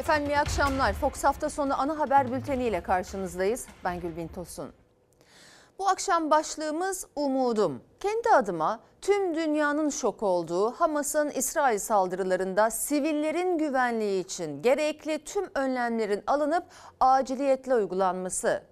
Efendim 0.00 0.30
iyi 0.30 0.38
akşamlar. 0.38 0.92
Fox 0.92 1.24
hafta 1.24 1.50
sonu 1.50 1.80
ana 1.80 1.98
haber 1.98 2.32
bülteni 2.32 2.64
ile 2.64 2.82
karşınızdayız. 2.82 3.66
Ben 3.84 4.00
Gülbin 4.00 4.28
Tosun. 4.28 4.72
Bu 5.78 5.88
akşam 5.88 6.30
başlığımız 6.30 7.06
umudum. 7.16 7.82
Kendi 8.00 8.28
adıma 8.30 8.80
tüm 9.00 9.34
dünyanın 9.34 9.88
şok 9.88 10.22
olduğu 10.22 10.70
Hamas'ın 10.70 11.30
İsrail 11.30 11.78
saldırılarında 11.78 12.70
sivillerin 12.70 13.58
güvenliği 13.58 14.24
için 14.24 14.62
gerekli 14.62 15.24
tüm 15.24 15.50
önlemlerin 15.54 16.22
alınıp 16.26 16.64
aciliyetle 17.00 17.74
uygulanması 17.74 18.62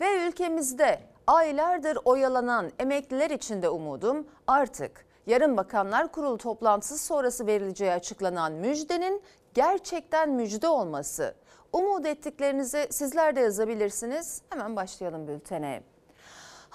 ve 0.00 0.26
ülkemizde 0.28 1.00
aylardır 1.26 1.98
oyalanan 2.04 2.72
emekliler 2.78 3.30
için 3.30 3.62
de 3.62 3.68
umudum 3.68 4.26
artık 4.46 5.06
yarın 5.26 5.56
Bakanlar 5.56 6.12
Kurulu 6.12 6.38
toplantısı 6.38 6.98
sonrası 6.98 7.46
verileceği 7.46 7.92
açıklanan 7.92 8.52
müjdenin 8.52 9.22
gerçekten 9.56 10.30
müjde 10.30 10.68
olması. 10.68 11.34
Umut 11.72 12.06
ettiklerinizi 12.06 12.86
sizler 12.90 13.36
de 13.36 13.40
yazabilirsiniz. 13.40 14.42
Hemen 14.50 14.76
başlayalım 14.76 15.28
bültene. 15.28 15.82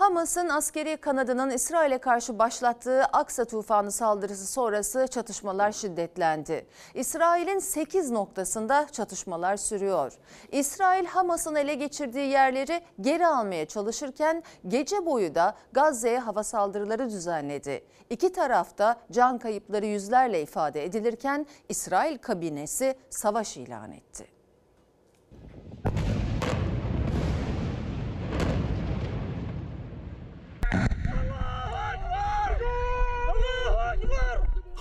Hamas'ın 0.01 0.49
askeri 0.49 0.97
kanadının 0.97 1.49
İsrail'e 1.49 1.97
karşı 1.97 2.39
başlattığı 2.39 3.03
Aksa 3.03 3.45
tufanı 3.45 3.91
saldırısı 3.91 4.47
sonrası 4.47 5.07
çatışmalar 5.07 5.71
şiddetlendi. 5.71 6.67
İsrail'in 6.93 7.59
8 7.59 8.11
noktasında 8.11 8.87
çatışmalar 8.91 9.57
sürüyor. 9.57 10.13
İsrail 10.51 11.05
Hamas'ın 11.05 11.55
ele 11.55 11.73
geçirdiği 11.73 12.29
yerleri 12.29 12.81
geri 13.01 13.27
almaya 13.27 13.65
çalışırken 13.65 14.43
gece 14.67 15.05
boyu 15.05 15.35
da 15.35 15.55
Gazze'ye 15.71 16.19
hava 16.19 16.43
saldırıları 16.43 17.09
düzenledi. 17.09 17.83
İki 18.09 18.31
tarafta 18.31 18.99
can 19.11 19.37
kayıpları 19.37 19.85
yüzlerle 19.85 20.41
ifade 20.41 20.85
edilirken 20.85 21.45
İsrail 21.69 22.17
kabinesi 22.17 22.95
savaş 23.09 23.57
ilan 23.57 23.91
etti. 23.91 24.40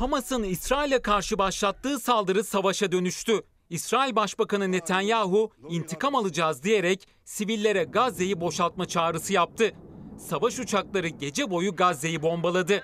Hamas'ın 0.01 0.43
İsrail'e 0.43 1.03
karşı 1.03 1.39
başlattığı 1.39 1.99
saldırı 1.99 2.45
savaşa 2.45 2.93
dönüştü. 2.93 3.43
İsrail 3.71 4.17
Başbakanı 4.17 4.73
Netanyahu 4.73 5.51
intikam 5.69 6.15
alacağız 6.15 6.63
diyerek 6.63 7.09
sivillere 7.25 7.85
Gazze'yi 7.85 8.41
boşaltma 8.41 8.87
çağrısı 8.87 9.33
yaptı. 9.33 9.73
Savaş 10.19 10.59
uçakları 10.59 11.09
gece 11.09 11.51
boyu 11.51 11.77
Gazze'yi 11.77 12.23
bombaladı. 12.23 12.83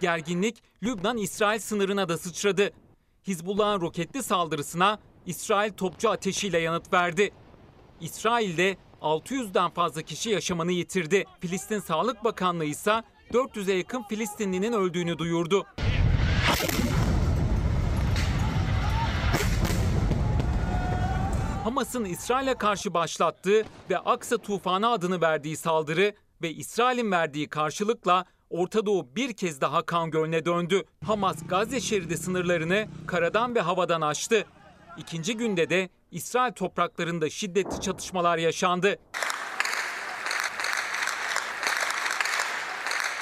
Gerginlik 0.00 0.62
Lübnan-İsrail 0.82 1.58
sınırına 1.58 2.08
da 2.08 2.18
sıçradı. 2.18 2.70
Hizbullah'ın 3.26 3.80
roketli 3.80 4.22
saldırısına 4.22 4.98
İsrail 5.26 5.72
topçu 5.72 6.10
ateşiyle 6.10 6.58
yanıt 6.58 6.92
verdi. 6.92 7.32
İsrail'de 8.00 8.76
600'den 9.02 9.70
fazla 9.70 10.02
kişi 10.02 10.30
yaşamını 10.30 10.72
yitirdi. 10.72 11.24
Filistin 11.40 11.80
Sağlık 11.80 12.24
Bakanlığı 12.24 12.64
ise 12.64 13.02
400'e 13.32 13.74
yakın 13.74 14.02
Filistinlinin 14.02 14.72
öldüğünü 14.72 15.18
duyurdu. 15.18 15.66
Hamas'ın 21.64 22.04
İsrail'e 22.04 22.54
karşı 22.54 22.94
başlattığı 22.94 23.64
ve 23.90 23.98
Aksa 23.98 24.38
tufanı 24.38 24.90
adını 24.90 25.20
verdiği 25.20 25.56
saldırı 25.56 26.12
ve 26.42 26.50
İsrail'in 26.50 27.10
verdiği 27.10 27.48
karşılıkla 27.48 28.24
Orta 28.50 28.86
Doğu 28.86 29.16
bir 29.16 29.32
kez 29.32 29.60
daha 29.60 29.82
kan 29.82 30.10
gölüne 30.10 30.44
döndü. 30.44 30.84
Hamas 31.06 31.46
Gazze 31.48 31.80
şeridi 31.80 32.16
sınırlarını 32.16 32.86
karadan 33.06 33.54
ve 33.54 33.60
havadan 33.60 34.00
aştı. 34.00 34.44
İkinci 34.98 35.36
günde 35.36 35.70
de 35.70 35.88
İsrail 36.10 36.52
topraklarında 36.52 37.30
şiddetli 37.30 37.80
çatışmalar 37.80 38.38
yaşandı. 38.38 38.98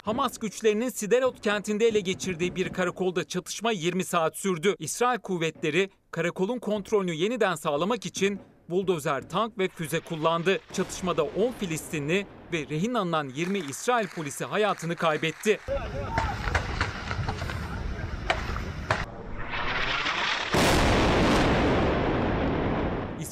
Hamas 0.08 0.38
güçlerinin 0.38 0.88
Siderot 0.88 1.40
kentinde 1.40 1.86
ele 1.86 2.00
geçirdiği 2.00 2.56
bir 2.56 2.68
karakolda 2.68 3.24
çatışma 3.24 3.72
20 3.72 4.04
saat 4.04 4.36
sürdü. 4.36 4.74
İsrail 4.78 5.18
kuvvetleri 5.18 5.90
karakolun 6.10 6.58
kontrolünü 6.58 7.14
yeniden 7.14 7.54
sağlamak 7.54 8.06
için 8.06 8.40
buldozer, 8.70 9.28
tank 9.28 9.58
ve 9.58 9.68
füze 9.68 10.00
kullandı. 10.00 10.58
Çatışmada 10.72 11.22
10 11.24 11.52
Filistinli 11.60 12.26
ve 12.52 12.66
rehin 12.70 12.94
alınan 12.94 13.28
20 13.28 13.58
İsrail 13.58 14.08
polisi 14.08 14.44
hayatını 14.44 14.96
kaybetti. 14.96 15.60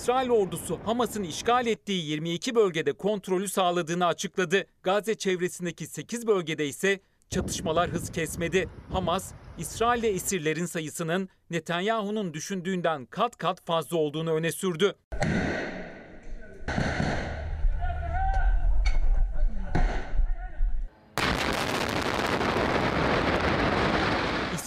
İsrail 0.06 0.31
ordusu 0.31 0.78
Hamas'ın 0.84 1.22
işgal 1.22 1.67
ettiği 1.67 2.06
22 2.06 2.55
bölgede 2.55 2.93
kontrolü 2.93 3.49
sağladığını 3.49 4.06
açıkladı. 4.06 4.67
Gazze 4.83 5.15
çevresindeki 5.15 5.87
8 5.87 6.27
bölgede 6.27 6.67
ise 6.67 7.00
çatışmalar 7.31 7.91
hız 7.91 8.12
kesmedi. 8.12 8.69
Hamas, 8.93 9.33
İsrail'de 9.59 10.09
esirlerin 10.09 10.67
sayısının 10.67 11.28
Netanyahu'nun 11.50 12.34
düşündüğünden 12.34 13.06
kat 13.06 13.37
kat 13.37 13.65
fazla 13.65 13.97
olduğunu 13.97 14.33
öne 14.33 14.53
sürdü. 14.53 14.94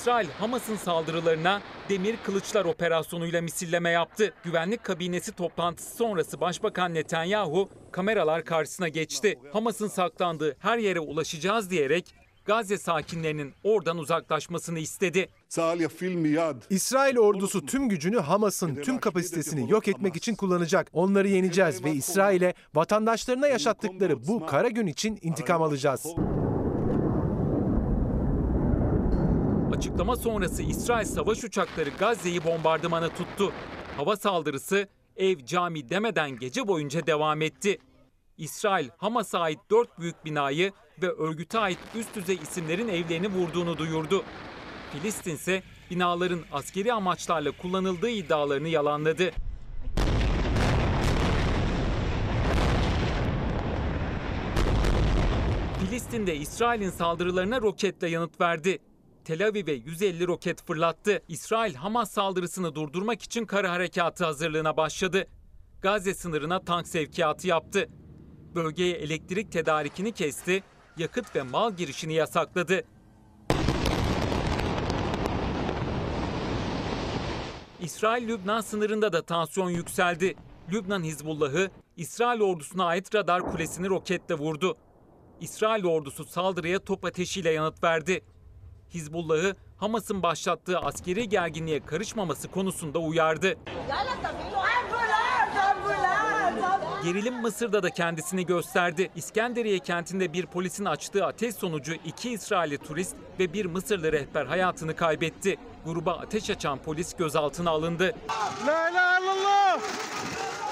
İsrail 0.09 0.29
Hamas'ın 0.39 0.75
saldırılarına 0.75 1.61
demir 1.89 2.15
kılıçlar 2.23 2.65
operasyonuyla 2.65 3.41
misilleme 3.41 3.89
yaptı. 3.89 4.33
Güvenlik 4.43 4.83
kabinesi 4.83 5.31
toplantısı 5.31 5.95
sonrası 5.95 6.41
Başbakan 6.41 6.93
Netanyahu 6.93 7.69
kameralar 7.91 8.45
karşısına 8.45 8.87
geçti. 8.87 9.39
Hamas'ın 9.53 9.87
saklandığı 9.87 10.55
her 10.59 10.77
yere 10.77 10.99
ulaşacağız 10.99 11.69
diyerek 11.69 12.13
Gazze 12.45 12.77
sakinlerinin 12.77 13.53
oradan 13.63 13.97
uzaklaşmasını 13.97 14.79
istedi. 14.79 15.29
İsrail 16.69 17.17
ordusu 17.17 17.65
tüm 17.65 17.89
gücünü 17.89 18.19
Hamas'ın 18.19 18.75
tüm 18.75 18.99
kapasitesini 18.99 19.71
yok 19.71 19.87
etmek 19.87 20.15
için 20.15 20.35
kullanacak. 20.35 20.87
Onları 20.93 21.27
yeneceğiz 21.27 21.83
ve 21.83 21.91
İsrail'e 21.91 22.53
vatandaşlarına 22.75 23.47
yaşattıkları 23.47 24.27
bu 24.27 24.45
kara 24.45 24.69
gün 24.69 24.87
için 24.87 25.19
intikam 25.21 25.61
alacağız. 25.61 26.05
Açıklama 29.79 30.15
sonrası 30.15 30.63
İsrail 30.63 31.05
savaş 31.05 31.43
uçakları 31.43 31.89
Gazze'yi 31.89 32.43
bombardımana 32.43 33.09
tuttu. 33.09 33.51
Hava 33.97 34.15
saldırısı 34.15 34.87
ev 35.17 35.45
cami 35.45 35.89
demeden 35.89 36.39
gece 36.39 36.67
boyunca 36.67 37.05
devam 37.05 37.41
etti. 37.41 37.77
İsrail 38.37 38.89
Hamas'a 38.97 39.39
ait 39.39 39.59
dört 39.71 39.99
büyük 39.99 40.25
binayı 40.25 40.71
ve 41.01 41.11
örgüte 41.11 41.59
ait 41.59 41.77
üst 41.95 42.15
düzey 42.15 42.35
isimlerin 42.35 42.87
evlerini 42.87 43.27
vurduğunu 43.27 43.77
duyurdu. 43.77 44.23
Filistin 44.91 45.35
ise 45.35 45.63
binaların 45.91 46.41
askeri 46.51 46.93
amaçlarla 46.93 47.51
kullanıldığı 47.51 48.09
iddialarını 48.09 48.67
yalanladı. 48.67 49.31
Filistin'de 55.79 56.35
İsrail'in 56.35 56.89
saldırılarına 56.89 57.61
roketle 57.61 58.09
yanıt 58.09 58.41
verdi. 58.41 58.79
Tel 59.29 59.47
Aviv'e 59.47 59.71
150 59.71 60.27
roket 60.27 60.65
fırlattı. 60.65 61.21
İsrail 61.27 61.75
Hamas 61.75 62.11
saldırısını 62.11 62.75
durdurmak 62.75 63.21
için 63.21 63.45
kara 63.45 63.71
harekatı 63.71 64.25
hazırlığına 64.25 64.77
başladı. 64.77 65.27
Gazze 65.81 66.13
sınırına 66.13 66.65
tank 66.65 66.87
sevkiyatı 66.87 67.47
yaptı. 67.47 67.89
Bölgeye 68.55 68.95
elektrik 68.95 69.51
tedarikini 69.51 70.11
kesti, 70.11 70.63
yakıt 70.97 71.35
ve 71.35 71.41
mal 71.41 71.73
girişini 71.73 72.13
yasakladı. 72.13 72.83
İsrail-Lübnan 77.81 78.61
sınırında 78.61 79.13
da 79.13 79.21
tansiyon 79.21 79.69
yükseldi. 79.69 80.35
Lübnan 80.71 81.03
Hizbullah'ı 81.03 81.71
İsrail 81.97 82.41
ordusuna 82.41 82.85
ait 82.85 83.15
radar 83.15 83.41
kulesini 83.51 83.89
roketle 83.89 84.35
vurdu. 84.35 84.77
İsrail 85.41 85.85
ordusu 85.85 86.25
saldırıya 86.25 86.79
top 86.79 87.05
ateşiyle 87.05 87.49
yanıt 87.49 87.83
verdi. 87.83 88.23
Hizbullah'ı 88.93 89.55
Hamas'ın 89.77 90.23
başlattığı 90.23 90.79
askeri 90.79 91.29
gerginliğe 91.29 91.85
karışmaması 91.85 92.51
konusunda 92.51 92.99
uyardı. 92.99 93.57
Gerilim 97.03 97.41
Mısır'da 97.41 97.83
da 97.83 97.89
kendisini 97.89 98.45
gösterdi. 98.45 99.11
İskenderiye 99.15 99.79
kentinde 99.79 100.33
bir 100.33 100.45
polisin 100.45 100.85
açtığı 100.85 101.25
ateş 101.25 101.55
sonucu 101.55 101.93
iki 101.93 102.31
İsrailli 102.31 102.77
turist 102.77 103.15
ve 103.39 103.53
bir 103.53 103.65
Mısırlı 103.65 104.11
rehber 104.11 104.45
hayatını 104.45 104.95
kaybetti. 104.95 105.57
Gruba 105.85 106.13
ateş 106.13 106.49
açan 106.49 106.77
polis 106.77 107.13
gözaltına 107.13 107.69
alındı. 107.69 108.15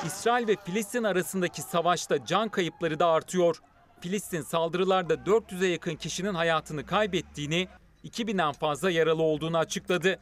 İsrail 0.06 0.48
ve 0.48 0.56
Filistin 0.66 1.04
arasındaki 1.04 1.62
savaşta 1.62 2.25
can 2.25 2.50
kayıpları 2.50 3.00
da 3.00 3.08
artıyor. 3.08 3.58
Filistin 4.02 4.42
saldırılarda 4.42 5.13
400'e 5.13 5.68
yakın 5.68 5.96
kişinin 5.96 6.34
hayatını 6.34 6.86
kaybettiğini, 6.86 7.68
2000'den 8.07 8.51
fazla 8.51 8.92
yaralı 8.92 9.24
olduğunu 9.24 9.57
açıkladı. 9.57 10.19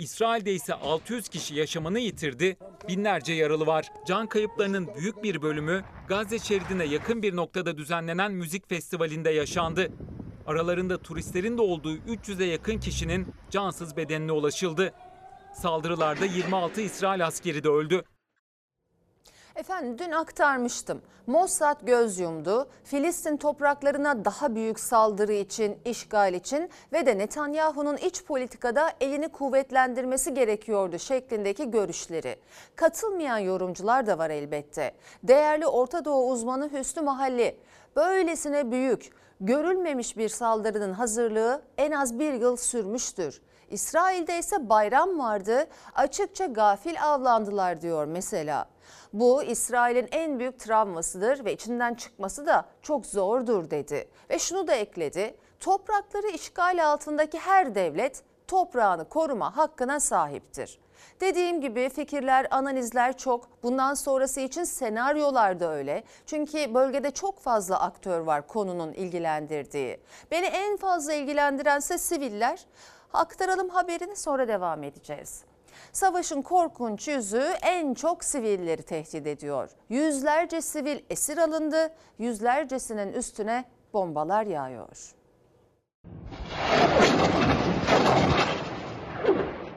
İsrail'de 0.00 0.54
ise 0.54 0.74
600 0.74 1.28
kişi 1.28 1.54
yaşamını 1.54 1.98
yitirdi, 1.98 2.56
binlerce 2.88 3.32
yaralı 3.32 3.66
var. 3.66 3.86
Can 4.06 4.26
kayıplarının 4.26 4.88
büyük 4.94 5.22
bir 5.22 5.42
bölümü 5.42 5.84
Gazze 6.08 6.38
şeridine 6.38 6.84
yakın 6.84 7.22
bir 7.22 7.36
noktada 7.36 7.78
düzenlenen 7.78 8.32
müzik 8.32 8.68
festivalinde 8.68 9.30
yaşandı. 9.30 9.92
Aralarında 10.46 10.98
turistlerin 10.98 11.58
de 11.58 11.62
olduğu 11.62 11.96
300'e 11.96 12.46
yakın 12.46 12.78
kişinin 12.78 13.26
cansız 13.50 13.96
bedenine 13.96 14.32
ulaşıldı. 14.32 14.92
Saldırılarda 15.54 16.24
26 16.24 16.80
İsrail 16.80 17.26
askeri 17.26 17.64
de 17.64 17.68
öldü. 17.68 18.04
Efendim 19.56 19.98
dün 19.98 20.10
aktarmıştım. 20.10 21.02
Mossad 21.26 21.80
göz 21.82 22.18
yumdu. 22.18 22.68
Filistin 22.84 23.36
topraklarına 23.36 24.24
daha 24.24 24.54
büyük 24.54 24.80
saldırı 24.80 25.32
için, 25.32 25.78
işgal 25.84 26.34
için 26.34 26.70
ve 26.92 27.06
de 27.06 27.18
Netanyahu'nun 27.18 27.96
iç 27.96 28.24
politikada 28.24 28.92
elini 29.00 29.28
kuvvetlendirmesi 29.28 30.34
gerekiyordu 30.34 30.98
şeklindeki 30.98 31.70
görüşleri. 31.70 32.36
Katılmayan 32.76 33.38
yorumcular 33.38 34.06
da 34.06 34.18
var 34.18 34.30
elbette. 34.30 34.92
Değerli 35.22 35.66
Orta 35.66 36.04
Doğu 36.04 36.30
uzmanı 36.30 36.72
Hüsnü 36.72 37.02
Mahalli, 37.02 37.56
böylesine 37.96 38.70
büyük, 38.70 39.10
görülmemiş 39.40 40.16
bir 40.16 40.28
saldırının 40.28 40.92
hazırlığı 40.92 41.62
en 41.78 41.92
az 41.92 42.18
bir 42.18 42.32
yıl 42.32 42.56
sürmüştür. 42.56 43.40
İsrail'de 43.70 44.38
ise 44.38 44.68
bayram 44.68 45.18
vardı, 45.18 45.66
açıkça 45.94 46.46
gafil 46.46 47.02
avlandılar 47.02 47.80
diyor 47.80 48.04
mesela. 48.04 48.68
Bu 49.12 49.42
İsrail'in 49.42 50.08
en 50.12 50.38
büyük 50.38 50.60
travmasıdır 50.60 51.44
ve 51.44 51.52
içinden 51.52 51.94
çıkması 51.94 52.46
da 52.46 52.64
çok 52.82 53.06
zordur 53.06 53.70
dedi. 53.70 54.08
Ve 54.30 54.38
şunu 54.38 54.66
da 54.66 54.74
ekledi. 54.74 55.36
Toprakları 55.60 56.26
işgal 56.26 56.86
altındaki 56.86 57.38
her 57.38 57.74
devlet 57.74 58.22
toprağını 58.48 59.08
koruma 59.08 59.56
hakkına 59.56 60.00
sahiptir. 60.00 60.78
Dediğim 61.20 61.60
gibi 61.60 61.88
fikirler, 61.88 62.46
analizler 62.50 63.16
çok. 63.16 63.62
Bundan 63.62 63.94
sonrası 63.94 64.40
için 64.40 64.64
senaryolar 64.64 65.60
da 65.60 65.72
öyle. 65.72 66.04
Çünkü 66.26 66.74
bölgede 66.74 67.10
çok 67.10 67.40
fazla 67.40 67.80
aktör 67.80 68.20
var 68.20 68.46
konunun 68.46 68.92
ilgilendirdiği. 68.92 70.00
Beni 70.30 70.46
en 70.46 70.76
fazla 70.76 71.12
ilgilendirense 71.12 71.98
siviller. 71.98 72.66
Aktaralım 73.12 73.68
haberini 73.68 74.16
sonra 74.16 74.48
devam 74.48 74.82
edeceğiz. 74.82 75.44
Savaşın 75.92 76.42
korkunç 76.42 77.08
yüzü 77.08 77.42
en 77.62 77.94
çok 77.94 78.24
sivilleri 78.24 78.82
tehdit 78.82 79.26
ediyor. 79.26 79.70
Yüzlerce 79.88 80.62
sivil 80.62 80.98
esir 81.10 81.38
alındı, 81.38 81.94
yüzlercesinin 82.18 83.12
üstüne 83.12 83.64
bombalar 83.92 84.46
yağıyor. 84.46 85.14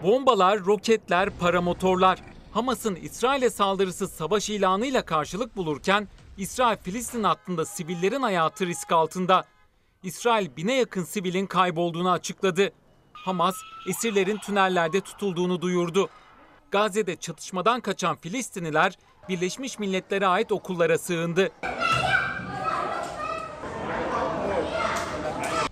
Bombalar, 0.03 0.65
roketler, 0.65 1.29
paramotorlar. 1.29 2.21
Hamas'ın 2.53 2.95
İsrail'e 2.95 3.49
saldırısı 3.49 4.07
savaş 4.07 4.49
ilanıyla 4.49 5.05
karşılık 5.05 5.57
bulurken 5.57 6.07
İsrail-Filistin 6.37 7.23
hattında 7.23 7.65
sivillerin 7.65 8.21
hayatı 8.21 8.65
risk 8.65 8.91
altında. 8.91 9.43
İsrail 10.03 10.55
bine 10.57 10.73
yakın 10.73 11.03
sivilin 11.03 11.45
kaybolduğunu 11.45 12.11
açıkladı. 12.11 12.71
Hamas 13.25 13.55
esirlerin 13.87 14.37
tünellerde 14.37 15.01
tutulduğunu 15.01 15.61
duyurdu. 15.61 16.09
Gazze'de 16.71 17.15
çatışmadan 17.15 17.81
kaçan 17.81 18.15
Filistinliler 18.15 18.97
Birleşmiş 19.29 19.79
Milletler'e 19.79 20.27
ait 20.27 20.51
okullara 20.51 20.97
sığındı. 20.97 21.51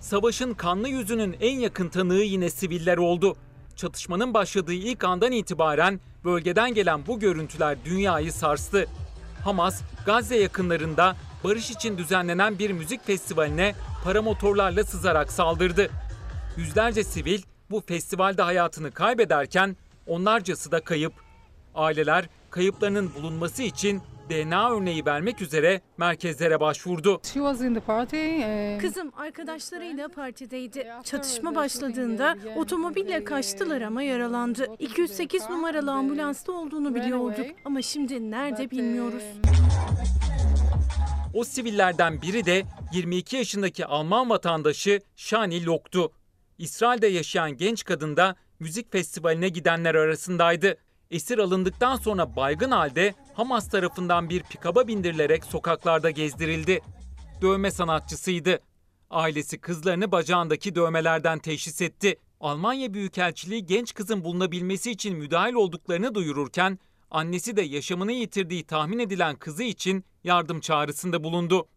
Savaşın 0.00 0.54
kanlı 0.54 0.88
yüzünün 0.88 1.36
en 1.40 1.58
yakın 1.58 1.88
tanığı 1.88 2.22
yine 2.22 2.50
siviller 2.50 2.96
oldu. 2.96 3.36
Çatışmanın 3.76 4.34
başladığı 4.34 4.72
ilk 4.72 5.04
andan 5.04 5.32
itibaren 5.32 6.00
bölgeden 6.24 6.74
gelen 6.74 7.06
bu 7.06 7.20
görüntüler 7.20 7.78
dünyayı 7.84 8.32
sarstı. 8.32 8.86
Hamas, 9.44 9.82
Gazze 10.06 10.36
yakınlarında 10.36 11.16
barış 11.44 11.70
için 11.70 11.98
düzenlenen 11.98 12.58
bir 12.58 12.70
müzik 12.70 13.06
festivaline 13.06 13.74
paramotorlarla 14.04 14.84
sızarak 14.84 15.32
saldırdı. 15.32 15.90
Yüzlerce 16.58 17.04
sivil 17.04 17.42
bu 17.70 17.80
festivalde 17.80 18.42
hayatını 18.42 18.90
kaybederken 18.90 19.76
onlarcası 20.06 20.72
da 20.72 20.80
kayıp. 20.80 21.12
Aileler 21.74 22.28
kayıplarının 22.50 23.10
bulunması 23.14 23.62
için 23.62 24.02
DNA 24.30 24.70
örneği 24.70 25.06
vermek 25.06 25.42
üzere 25.42 25.80
merkezlere 25.98 26.60
başvurdu. 26.60 27.20
And- 28.44 28.80
Kızım 28.80 29.12
arkadaşlarıyla 29.16 30.08
partideydi. 30.08 30.86
Çatışma 31.04 31.54
başladığında 31.54 32.36
otomobille 32.56 33.24
kaçtılar 33.24 33.80
ama 33.80 34.02
yaralandı. 34.02 34.66
208 34.78 35.50
numaralı 35.50 35.92
ambulansta 35.92 36.52
olduğunu 36.52 36.94
biliyorduk 36.94 37.46
ama 37.64 37.82
şimdi 37.82 38.30
nerede 38.30 38.70
bilmiyoruz. 38.70 39.22
O 41.34 41.44
sivillerden 41.44 42.22
biri 42.22 42.46
de 42.46 42.62
22 42.92 43.36
yaşındaki 43.36 43.86
Alman 43.86 44.30
vatandaşı 44.30 45.00
Shani 45.16 45.66
Lok'tu. 45.66 46.12
İsrail'de 46.58 47.06
yaşayan 47.06 47.56
genç 47.56 47.84
kadın 47.84 48.16
da 48.16 48.36
müzik 48.60 48.92
festivaline 48.92 49.48
gidenler 49.48 49.94
arasındaydı. 49.94 50.76
Esir 51.10 51.38
alındıktan 51.38 51.96
sonra 51.96 52.36
baygın 52.36 52.70
halde 52.70 53.14
Hamas 53.34 53.68
tarafından 53.68 54.30
bir 54.30 54.42
pikaba 54.42 54.88
bindirilerek 54.88 55.44
sokaklarda 55.44 56.10
gezdirildi. 56.10 56.80
Dövme 57.42 57.70
sanatçısıydı. 57.70 58.60
Ailesi 59.10 59.58
kızlarını 59.58 60.12
bacağındaki 60.12 60.74
dövmelerden 60.74 61.38
teşhis 61.38 61.82
etti. 61.82 62.16
Almanya 62.40 62.94
Büyükelçiliği 62.94 63.66
genç 63.66 63.94
kızın 63.94 64.24
bulunabilmesi 64.24 64.90
için 64.90 65.16
müdahil 65.16 65.54
olduklarını 65.54 66.14
duyururken 66.14 66.78
annesi 67.10 67.56
de 67.56 67.62
yaşamını 67.62 68.12
yitirdiği 68.12 68.64
tahmin 68.64 68.98
edilen 68.98 69.36
kızı 69.36 69.62
için 69.62 70.04
yardım 70.24 70.60
çağrısında 70.60 71.24
bulundu. 71.24 71.68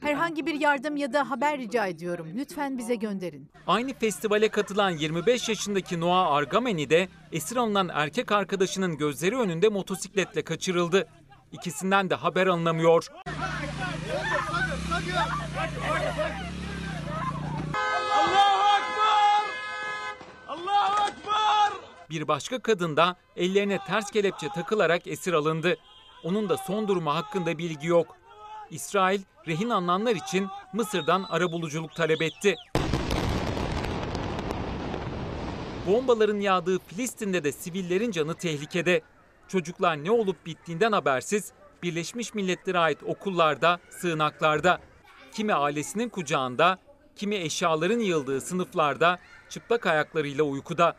Herhangi 0.00 0.46
bir 0.46 0.60
yardım 0.60 0.96
ya 0.96 1.12
da 1.12 1.30
haber 1.30 1.58
rica 1.58 1.86
ediyorum. 1.86 2.26
Lütfen 2.34 2.78
bize 2.78 2.94
gönderin. 2.94 3.50
Aynı 3.66 3.94
festivale 3.94 4.48
katılan 4.48 4.90
25 4.90 5.48
yaşındaki 5.48 6.00
Noah 6.00 6.32
Argameni 6.32 6.90
de 6.90 7.08
esir 7.32 7.56
alınan 7.56 7.90
erkek 7.92 8.32
arkadaşının 8.32 8.96
gözleri 8.96 9.36
önünde 9.38 9.68
motosikletle 9.68 10.42
kaçırıldı. 10.42 11.08
İkisinden 11.52 12.10
de 12.10 12.14
haber 12.14 12.46
alınamıyor. 12.46 13.06
Bir 22.10 22.28
başka 22.28 22.58
kadın 22.58 22.96
da 22.96 23.16
ellerine 23.36 23.78
ters 23.86 24.10
kelepçe 24.10 24.48
takılarak 24.48 25.06
esir 25.06 25.32
alındı. 25.32 25.76
Onun 26.24 26.48
da 26.48 26.56
son 26.56 26.88
durumu 26.88 27.14
hakkında 27.14 27.58
bilgi 27.58 27.86
yok. 27.86 28.16
İsrail 28.70 29.20
rehin 29.46 29.70
alınanlar 29.70 30.16
için 30.16 30.48
Mısır'dan 30.72 31.22
arabuluculuk 31.22 31.94
talep 31.94 32.22
etti. 32.22 32.56
Bombaların 35.86 36.40
yağdığı 36.40 36.78
Filistin'de 36.78 37.44
de 37.44 37.52
sivillerin 37.52 38.10
canı 38.10 38.34
tehlikede. 38.34 39.00
Çocuklar 39.48 40.04
ne 40.04 40.10
olup 40.10 40.46
bittiğinden 40.46 40.92
habersiz 40.92 41.52
Birleşmiş 41.82 42.34
Milletler'e 42.34 42.78
ait 42.78 43.02
okullarda, 43.02 43.80
sığınaklarda, 43.90 44.80
kimi 45.32 45.54
ailesinin 45.54 46.08
kucağında, 46.08 46.78
kimi 47.16 47.36
eşyaların 47.36 47.98
yığıldığı 47.98 48.40
sınıflarda 48.40 49.18
çıplak 49.48 49.86
ayaklarıyla 49.86 50.44
uykuda. 50.44 50.96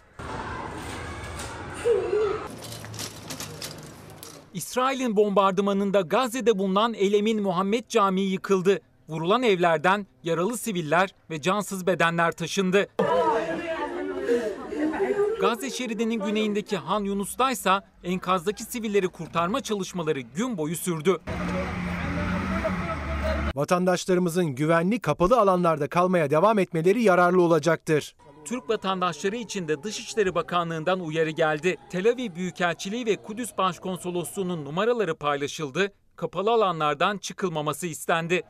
İsrail'in 4.57 5.15
bombardımanında 5.15 6.01
Gazze'de 6.01 6.57
bulunan 6.57 6.93
El 6.93 7.13
Emin 7.13 7.41
Muhammed 7.41 7.83
Camii 7.89 8.21
yıkıldı. 8.21 8.79
Vurulan 9.09 9.43
evlerden 9.43 10.07
yaralı 10.23 10.57
siviller 10.57 11.15
ve 11.29 11.41
cansız 11.41 11.87
bedenler 11.87 12.31
taşındı. 12.31 12.87
Gazze 15.41 15.69
şeridinin 15.69 16.25
güneyindeki 16.25 16.77
Han 16.77 17.03
Yunus'ta 17.03 17.51
ise 17.51 17.71
enkazdaki 18.03 18.63
sivilleri 18.63 19.07
kurtarma 19.07 19.61
çalışmaları 19.61 20.19
gün 20.19 20.57
boyu 20.57 20.75
sürdü. 20.75 21.17
Vatandaşlarımızın 23.55 24.45
güvenli 24.45 24.99
kapalı 24.99 25.39
alanlarda 25.39 25.87
kalmaya 25.87 26.29
devam 26.29 26.59
etmeleri 26.59 27.03
yararlı 27.03 27.41
olacaktır. 27.41 28.15
Türk 28.47 28.69
vatandaşları 28.69 29.35
için 29.35 29.67
de 29.67 29.83
Dışişleri 29.83 30.35
Bakanlığı'ndan 30.35 30.99
uyarı 30.99 31.29
geldi. 31.29 31.77
Tel 31.89 32.09
Aviv 32.09 32.35
Büyükelçiliği 32.35 33.05
ve 33.05 33.15
Kudüs 33.15 33.57
Başkonsolosluğu'nun 33.57 34.65
numaraları 34.65 35.15
paylaşıldı. 35.15 35.93
Kapalı 36.15 36.51
alanlardan 36.51 37.17
çıkılmaması 37.17 37.87
istendi. 37.87 38.43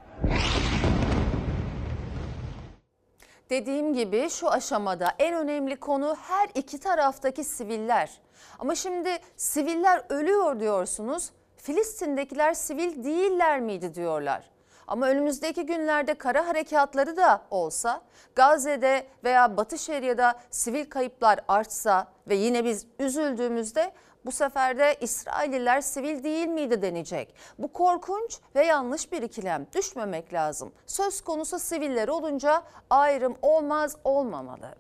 Dediğim 3.50 3.94
gibi 3.94 4.30
şu 4.30 4.51
aşamada 4.51 5.16
en 5.20 5.36
önemli 5.36 5.75
konu 5.75 6.16
her 6.22 6.50
iki 6.56 6.80
taraftaki 6.80 7.44
siviller. 7.44 8.12
Ama 8.60 8.75
şimdi 8.75 9.10
siviller 9.36 10.01
ölüyor 10.10 10.60
diyorsunuz. 10.60 11.30
Filistin'dekiler 11.58 12.54
sivil 12.54 13.04
değiller 13.04 13.60
miydi 13.60 13.96
diyorlar. 13.96 14.56
Ama 14.88 15.08
önümüzdeki 15.08 15.65
günlerde 15.65 16.13
kara 16.13 16.48
harekatları 16.48 17.17
da 17.17 17.41
olsa, 17.51 18.01
Gazze'de 18.36 19.08
veya 19.24 19.58
Batı 19.58 19.77
Şeria'da 19.77 20.39
sivil 20.51 20.89
kayıplar 20.89 21.39
artsa 21.48 22.08
ve 22.27 22.36
yine 22.36 22.65
biz 22.65 22.86
üzüldüğümüzde 23.00 23.91
bu 24.25 24.32
sefer 24.32 24.77
de 24.77 24.98
İsrailliler 25.01 25.82
sivil 25.82 26.24
değil 26.24 26.48
miydi 26.48 26.82
denecek. 26.82 27.36
Bu 27.58 27.74
korkunç 27.74 28.39
ve 28.56 28.65
yanlış 28.65 29.12
bir 29.12 29.22
ikilem. 29.22 29.67
Düşmemek 29.75 30.34
lazım. 30.34 30.72
Söz 30.86 31.22
konusu 31.22 31.60
siviller 31.60 32.08
olunca 32.08 32.63
ayrım 32.89 33.38
olmaz 33.41 33.96
olmamalı. 34.03 34.75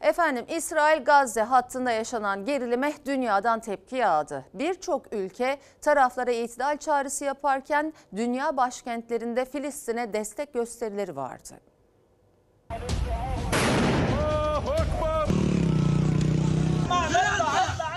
Efendim 0.00 0.44
İsrail 0.48 1.04
Gazze 1.04 1.42
hattında 1.42 1.90
yaşanan 1.90 2.44
gerilime 2.44 2.92
dünyadan 3.06 3.60
tepki 3.60 3.96
yağdı. 3.96 4.44
Birçok 4.54 5.12
ülke 5.12 5.60
taraflara 5.80 6.30
itidal 6.30 6.76
çağrısı 6.76 7.24
yaparken 7.24 7.92
dünya 8.16 8.56
başkentlerinde 8.56 9.44
Filistin'e 9.44 10.12
destek 10.12 10.54
gösterileri 10.54 11.16
vardı. 11.16 11.60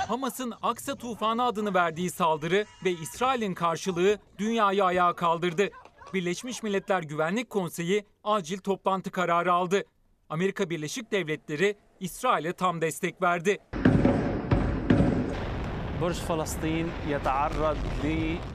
Hamas'ın 0.08 0.54
Aksa 0.62 0.96
Tufanı 0.96 1.44
adını 1.44 1.74
verdiği 1.74 2.10
saldırı 2.10 2.66
ve 2.86 2.92
İsrail'in 2.92 3.54
karşılığı 3.54 4.18
dünyayı 4.38 4.84
ayağa 4.86 5.16
kaldırdı. 5.16 5.70
Birleşmiş 6.14 6.64
Milletler 6.64 7.04
Güvenlik 7.04 7.50
Konseyi 7.50 8.06
acil 8.24 8.58
toplantı 8.58 9.12
kararı 9.12 9.54
aldı. 9.54 9.84
Amerika 10.30 10.70
Birleşik 10.70 11.12
Devletleri 11.12 11.78
İsrail'e 12.04 12.54
tam 12.54 12.82
destek 12.82 13.22
verdi. 13.22 13.58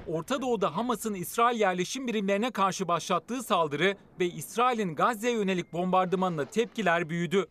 Orta 0.07 0.43
Doğu'da 0.43 0.77
Hamas'ın 0.77 1.15
İsrail 1.15 1.61
yerleşim 1.61 2.07
birimlerine 2.07 2.51
karşı 2.51 2.89
başlattığı 2.89 3.43
saldırı 3.43 3.97
ve 4.21 4.27
İsrail'in 4.27 4.95
Gazze'ye 4.95 5.35
yönelik 5.35 5.73
bombardımanına 5.73 6.45
tepkiler 6.45 7.09
büyüdü. 7.09 7.47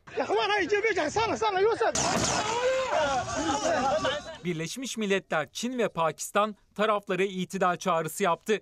Birleşmiş 4.46 4.98
Milletler, 4.98 5.50
Çin 5.51 5.77
ve 5.77 5.89
Pakistan 5.89 6.56
taraflara 6.75 7.24
itidal 7.24 7.75
çağrısı 7.75 8.24
yaptı. 8.24 8.62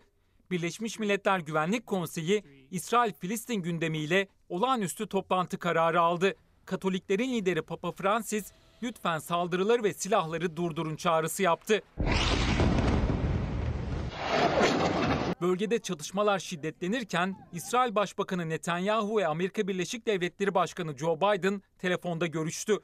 Birleşmiş 0.51 0.99
Milletler 0.99 1.39
Güvenlik 1.39 1.87
Konseyi 1.87 2.43
İsrail-Filistin 2.71 3.55
gündemiyle 3.55 4.27
olağanüstü 4.49 5.07
toplantı 5.07 5.59
kararı 5.59 6.01
aldı. 6.01 6.35
Katoliklerin 6.65 7.33
lideri 7.33 7.61
Papa 7.61 7.91
Francis 7.91 8.51
lütfen 8.83 9.19
saldırıları 9.19 9.83
ve 9.83 9.93
silahları 9.93 10.57
durdurun 10.57 10.95
çağrısı 10.95 11.43
yaptı. 11.43 11.81
Bölgede 15.41 15.79
çatışmalar 15.79 16.39
şiddetlenirken 16.39 17.35
İsrail 17.53 17.95
Başbakanı 17.95 18.49
Netanyahu 18.49 19.17
ve 19.17 19.27
Amerika 19.27 19.67
Birleşik 19.67 20.07
Devletleri 20.07 20.53
Başkanı 20.55 20.97
Joe 20.97 21.17
Biden 21.17 21.61
telefonda 21.79 22.27
görüştü. 22.27 22.77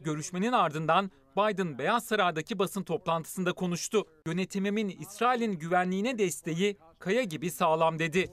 Görüşmenin 0.00 0.52
ardından 0.52 1.10
Biden 1.36 1.78
Beyaz 1.78 2.04
Saray'daki 2.04 2.58
basın 2.58 2.82
toplantısında 2.82 3.52
konuştu. 3.52 4.06
Yönetimimin 4.26 4.88
İsrail'in 5.00 5.52
güvenliğine 5.52 6.18
desteği 6.18 6.76
kaya 6.98 7.22
gibi 7.22 7.50
sağlam 7.50 7.98
dedi. 7.98 8.30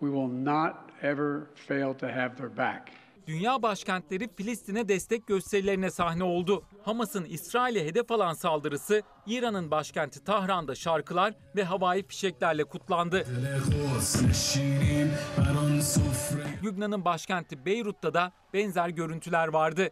We 0.00 0.08
will 0.08 0.44
not 0.44 0.74
ever 1.02 1.40
fail 1.54 1.94
to 1.94 2.06
have 2.06 2.36
their 2.36 2.56
back. 2.56 2.90
Dünya 3.26 3.62
başkentleri 3.62 4.28
Filistin'e 4.36 4.88
destek 4.88 5.26
gösterilerine 5.26 5.90
sahne 5.90 6.24
oldu. 6.24 6.62
Hamas'ın 6.82 7.24
İsrail'e 7.24 7.84
hedef 7.84 8.10
alan 8.10 8.32
saldırısı 8.32 9.02
İran'ın 9.26 9.70
başkenti 9.70 10.24
Tahran'da 10.24 10.74
şarkılar 10.74 11.34
ve 11.56 11.64
havai 11.64 12.02
fişeklerle 12.02 12.64
kutlandı. 12.64 13.24
Lübnan'ın 16.62 17.04
başkenti 17.04 17.66
Beyrut'ta 17.66 18.14
da 18.14 18.32
benzer 18.54 18.88
görüntüler 18.88 19.48
vardı. 19.48 19.88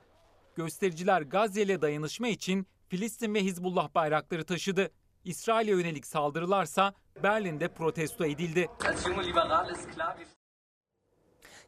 Göstericiler 0.56 1.22
Gazze 1.22 1.62
ile 1.62 1.82
dayanışma 1.82 2.28
için 2.28 2.66
Filistin 2.88 3.34
ve 3.34 3.44
Hizbullah 3.44 3.94
bayrakları 3.94 4.44
taşıdı. 4.44 4.90
İsrail'e 5.24 5.70
yönelik 5.70 6.06
saldırılarsa 6.06 6.94
Berlin'de 7.22 7.68
protesto 7.68 8.24
edildi. 8.24 8.68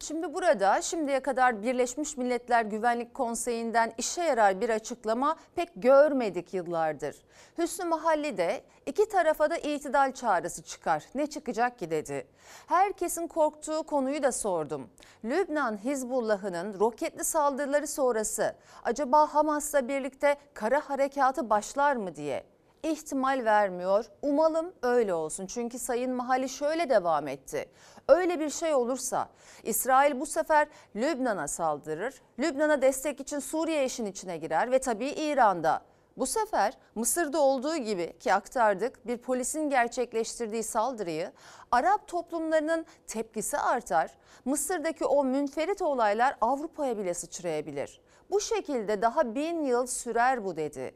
Şimdi 0.00 0.34
burada 0.34 0.82
şimdiye 0.82 1.20
kadar 1.20 1.62
Birleşmiş 1.62 2.16
Milletler 2.16 2.64
Güvenlik 2.64 3.14
Konseyi'nden 3.14 3.92
işe 3.98 4.22
yarar 4.22 4.60
bir 4.60 4.68
açıklama 4.68 5.36
pek 5.56 5.68
görmedik 5.76 6.54
yıllardır. 6.54 7.16
Hüsnü 7.58 7.84
Mahalli 7.84 8.62
iki 8.86 9.08
tarafa 9.08 9.50
da 9.50 9.56
itidal 9.56 10.12
çağrısı 10.12 10.62
çıkar. 10.62 11.04
Ne 11.14 11.26
çıkacak 11.26 11.78
ki 11.78 11.90
dedi. 11.90 12.26
Herkesin 12.66 13.26
korktuğu 13.26 13.82
konuyu 13.82 14.22
da 14.22 14.32
sordum. 14.32 14.90
Lübnan 15.24 15.76
Hizbullah'ının 15.76 16.80
roketli 16.80 17.24
saldırıları 17.24 17.86
sonrası 17.86 18.56
acaba 18.84 19.34
Hamas'la 19.34 19.88
birlikte 19.88 20.36
kara 20.54 20.80
harekatı 20.80 21.50
başlar 21.50 21.96
mı 21.96 22.16
diye 22.16 22.44
ihtimal 22.82 23.44
vermiyor. 23.44 24.04
Umalım 24.22 24.72
öyle 24.82 25.14
olsun. 25.14 25.46
Çünkü 25.46 25.78
Sayın 25.78 26.12
Mahalli 26.12 26.48
şöyle 26.48 26.90
devam 26.90 27.28
etti. 27.28 27.68
Öyle 28.08 28.40
bir 28.40 28.50
şey 28.50 28.74
olursa 28.74 29.28
İsrail 29.62 30.20
bu 30.20 30.26
sefer 30.26 30.68
Lübnan'a 30.96 31.48
saldırır. 31.48 32.22
Lübnan'a 32.38 32.82
destek 32.82 33.20
için 33.20 33.38
Suriye 33.38 33.84
işin 33.84 34.06
içine 34.06 34.36
girer 34.36 34.70
ve 34.70 34.78
tabii 34.78 35.08
İran'da. 35.08 35.82
Bu 36.16 36.26
sefer 36.26 36.78
Mısır'da 36.94 37.40
olduğu 37.40 37.76
gibi 37.76 38.18
ki 38.18 38.34
aktardık 38.34 39.06
bir 39.06 39.18
polisin 39.18 39.70
gerçekleştirdiği 39.70 40.62
saldırıyı 40.62 41.32
Arap 41.70 42.08
toplumlarının 42.08 42.86
tepkisi 43.06 43.58
artar. 43.58 44.18
Mısır'daki 44.44 45.04
o 45.04 45.24
münferit 45.24 45.82
olaylar 45.82 46.36
Avrupa'ya 46.40 46.98
bile 46.98 47.14
sıçrayabilir. 47.14 48.00
Bu 48.30 48.40
şekilde 48.40 49.02
daha 49.02 49.34
bin 49.34 49.62
yıl 49.62 49.86
sürer 49.86 50.44
bu 50.44 50.56
dedi. 50.56 50.94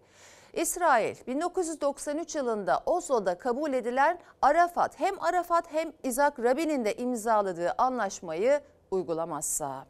İsrail 0.53 1.17
1993 1.27 2.35
yılında 2.35 2.83
Oslo'da 2.87 3.39
kabul 3.39 3.73
edilen 3.73 4.19
Arafat 4.43 5.01
hem 5.01 5.23
Arafat 5.23 5.73
hem 5.73 5.93
İzak 6.03 6.39
Rabin'in 6.39 6.85
de 6.85 6.95
imzaladığı 6.95 7.75
anlaşmayı 7.79 8.61
uygulamazsa. 8.91 9.87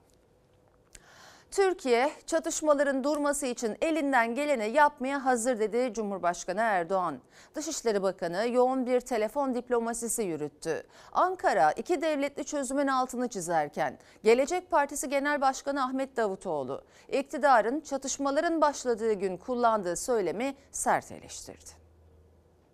Türkiye 1.53 2.13
çatışmaların 2.27 3.05
durması 3.05 3.47
için 3.47 3.77
elinden 3.83 4.35
geleni 4.35 4.77
yapmaya 4.77 5.25
hazır 5.25 5.59
dedi 5.59 5.93
Cumhurbaşkanı 5.95 6.61
Erdoğan. 6.61 7.21
Dışişleri 7.55 8.03
Bakanı 8.03 8.49
yoğun 8.49 8.87
bir 8.87 9.01
telefon 9.01 9.55
diplomasisi 9.55 10.23
yürüttü. 10.23 10.83
Ankara 11.13 11.73
iki 11.73 12.03
devletli 12.03 12.45
çözümün 12.45 12.87
altını 12.87 13.29
çizerken 13.29 13.99
Gelecek 14.25 14.71
Partisi 14.71 15.09
Genel 15.09 15.41
Başkanı 15.41 15.85
Ahmet 15.85 16.17
Davutoğlu 16.17 16.85
iktidarın 17.13 17.81
çatışmaların 17.81 18.61
başladığı 18.61 19.13
gün 19.13 19.37
kullandığı 19.37 19.97
söylemi 19.97 20.55
sert 20.71 21.13
eleştirdi 21.13 21.83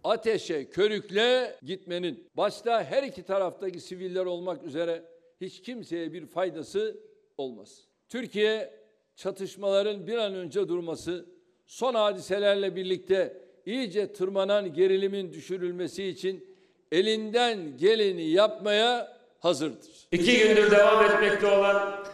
ateşe 0.04 0.70
körükle 0.70 1.58
gitmenin 1.62 2.28
başta 2.36 2.84
her 2.84 3.02
iki 3.02 3.22
taraftaki 3.22 3.80
siviller 3.80 4.26
olmak 4.26 4.62
üzere 4.62 5.04
hiç 5.40 5.62
kimseye 5.62 6.12
bir 6.12 6.26
faydası 6.26 7.00
olmaz. 7.38 7.87
Türkiye 8.08 8.70
çatışmaların 9.16 10.06
bir 10.06 10.16
an 10.16 10.34
önce 10.34 10.68
durması, 10.68 11.26
son 11.66 11.94
hadiselerle 11.94 12.76
birlikte 12.76 13.36
iyice 13.66 14.12
tırmanan 14.12 14.72
gerilimin 14.74 15.32
düşürülmesi 15.32 16.04
için 16.04 16.44
elinden 16.92 17.76
geleni 17.76 18.30
yapmaya 18.30 19.18
hazırdır. 19.38 20.08
İki 20.12 20.38
gündür 20.38 20.70
devam 20.70 21.04
etmekte 21.04 21.46
olan 21.46 22.04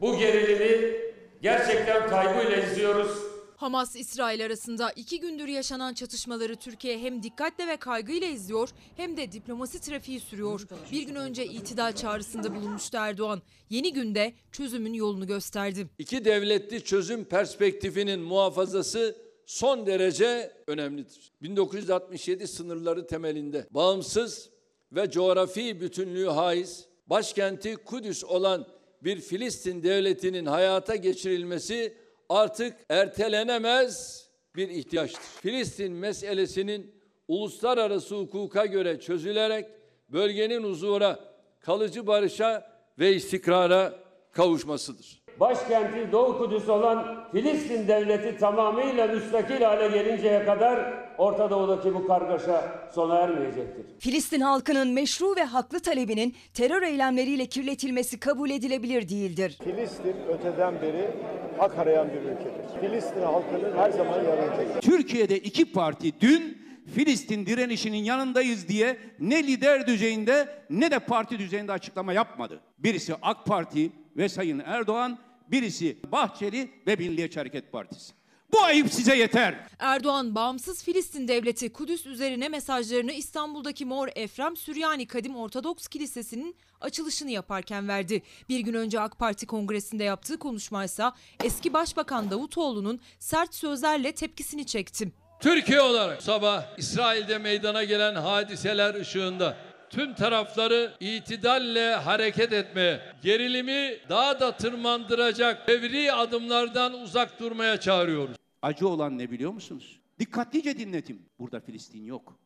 bu 0.00 0.18
gerilimi 0.18 0.96
gerçekten 1.42 2.08
kaygıyla 2.08 2.56
izliyoruz. 2.56 3.23
Hamas-İsrail 3.64 4.46
arasında 4.46 4.90
iki 4.90 5.20
gündür 5.20 5.48
yaşanan 5.48 5.94
çatışmaları 5.94 6.56
Türkiye 6.56 6.98
hem 6.98 7.22
dikkatle 7.22 7.66
ve 7.66 7.76
kaygıyla 7.76 8.26
izliyor 8.26 8.68
hem 8.96 9.16
de 9.16 9.32
diplomasi 9.32 9.80
trafiği 9.80 10.20
sürüyor. 10.20 10.66
Bir 10.92 11.02
gün 11.02 11.14
önce 11.14 11.46
itidal 11.46 11.92
çağrısında 11.92 12.54
bulunmuştu 12.54 12.96
Erdoğan. 12.96 13.42
Yeni 13.70 13.92
günde 13.92 14.34
çözümün 14.52 14.92
yolunu 14.92 15.26
gösterdi. 15.26 15.86
İki 15.98 16.24
devletli 16.24 16.84
çözüm 16.84 17.24
perspektifinin 17.24 18.20
muhafazası 18.20 19.16
son 19.46 19.86
derece 19.86 20.52
önemlidir. 20.66 21.32
1967 21.42 22.48
sınırları 22.48 23.06
temelinde 23.06 23.66
bağımsız 23.70 24.50
ve 24.92 25.10
coğrafi 25.10 25.80
bütünlüğü 25.80 26.28
haiz, 26.28 26.84
başkenti 27.06 27.76
Kudüs 27.76 28.24
olan 28.24 28.66
bir 29.04 29.20
Filistin 29.20 29.82
devletinin 29.82 30.46
hayata 30.46 30.96
geçirilmesi 30.96 32.03
artık 32.28 32.76
ertelenemez 32.90 34.24
bir 34.56 34.68
ihtiyaçtır. 34.68 35.20
Filistin 35.20 35.92
meselesinin 35.92 36.94
uluslararası 37.28 38.14
hukuka 38.14 38.66
göre 38.66 39.00
çözülerek 39.00 39.66
bölgenin 40.08 40.64
huzura, 40.64 41.18
kalıcı 41.60 42.06
barışa 42.06 42.70
ve 42.98 43.12
istikrara 43.14 43.92
kavuşmasıdır. 44.32 45.24
Başkenti 45.40 46.12
Doğu 46.12 46.38
Kudüs 46.38 46.68
olan 46.68 47.28
Filistin 47.32 47.88
devleti 47.88 48.38
tamamıyla 48.38 49.06
müstakil 49.06 49.62
hale 49.62 49.88
gelinceye 49.88 50.44
kadar 50.44 51.03
Orta 51.18 51.50
Doğu'daki 51.50 51.94
bu 51.94 52.06
kargaşa 52.06 52.88
sona 52.94 53.14
ermeyecektir. 53.16 53.84
Filistin 53.98 54.40
halkının 54.40 54.88
meşru 54.88 55.36
ve 55.36 55.44
haklı 55.44 55.80
talebinin 55.80 56.34
terör 56.54 56.82
eylemleriyle 56.82 57.46
kirletilmesi 57.46 58.20
kabul 58.20 58.50
edilebilir 58.50 59.08
değildir. 59.08 59.58
Filistin 59.64 60.16
öteden 60.28 60.82
beri 60.82 61.10
hak 61.58 61.78
arayan 61.78 62.08
bir 62.08 62.16
ülkedir. 62.16 62.80
Filistin 62.80 63.22
halkının 63.22 63.76
her 63.76 63.90
zaman 63.90 64.24
yanındayız. 64.24 64.80
Türkiye'de 64.80 65.38
iki 65.38 65.72
parti 65.72 66.20
dün 66.20 66.64
Filistin 66.94 67.46
direnişinin 67.46 68.04
yanındayız 68.04 68.68
diye 68.68 68.96
ne 69.20 69.42
lider 69.42 69.86
düzeyinde 69.86 70.48
ne 70.70 70.90
de 70.90 70.98
parti 70.98 71.38
düzeyinde 71.38 71.72
açıklama 71.72 72.12
yapmadı. 72.12 72.60
Birisi 72.78 73.14
AK 73.22 73.46
Parti 73.46 73.92
ve 74.16 74.28
Sayın 74.28 74.58
Erdoğan, 74.58 75.18
birisi 75.48 75.96
Bahçeli 76.12 76.70
ve 76.86 76.96
Milliyetçi 76.96 77.40
Hareket 77.40 77.72
Partisi. 77.72 78.14
Bu 78.52 78.62
ayıp 78.62 78.92
size 78.92 79.16
yeter. 79.16 79.54
Erdoğan 79.78 80.34
bağımsız 80.34 80.82
Filistin 80.82 81.28
devleti 81.28 81.72
Kudüs 81.72 82.06
üzerine 82.06 82.48
mesajlarını 82.48 83.12
İstanbul'daki 83.12 83.84
Mor 83.84 84.08
Efrem 84.16 84.56
Süryani 84.56 85.06
Kadim 85.06 85.36
Ortodoks 85.36 85.88
Kilisesi'nin 85.88 86.56
açılışını 86.80 87.30
yaparken 87.30 87.88
verdi. 87.88 88.22
Bir 88.48 88.60
gün 88.60 88.74
önce 88.74 89.00
AK 89.00 89.18
Parti 89.18 89.46
kongresinde 89.46 90.04
yaptığı 90.04 90.38
konuşmaysa 90.38 91.14
eski 91.44 91.72
Başbakan 91.72 92.30
Davutoğlu'nun 92.30 93.00
sert 93.18 93.54
sözlerle 93.54 94.12
tepkisini 94.12 94.66
çekti. 94.66 95.12
Türkiye 95.40 95.80
olarak 95.80 96.22
sabah 96.22 96.78
İsrail'de 96.78 97.38
meydana 97.38 97.84
gelen 97.84 98.14
hadiseler 98.14 98.94
ışığında 98.94 99.56
tüm 99.94 100.14
tarafları 100.14 100.94
itidalle 101.00 101.94
hareket 101.94 102.52
etmeye, 102.52 103.00
gerilimi 103.22 103.98
daha 104.08 104.40
da 104.40 104.56
tırmandıracak 104.56 105.66
fevri 105.66 106.12
adımlardan 106.12 106.92
uzak 106.94 107.40
durmaya 107.40 107.80
çağırıyoruz. 107.80 108.36
Acı 108.62 108.88
olan 108.88 109.18
ne 109.18 109.30
biliyor 109.30 109.52
musunuz? 109.52 110.00
Dikkatlice 110.18 110.78
dinletin. 110.78 111.22
Burada 111.38 111.60
Filistin 111.60 112.04
yok. 112.04 112.38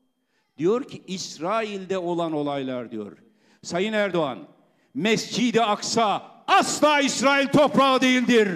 Diyor 0.58 0.88
ki 0.88 1.02
İsrail'de 1.06 1.98
olan 1.98 2.32
olaylar 2.32 2.90
diyor. 2.90 3.18
Sayın 3.62 3.92
Erdoğan, 3.92 4.38
Mescid-i 4.94 5.62
Aksa 5.62 6.22
asla 6.46 7.00
İsrail 7.00 7.46
toprağı 7.48 8.00
değildir. 8.00 8.48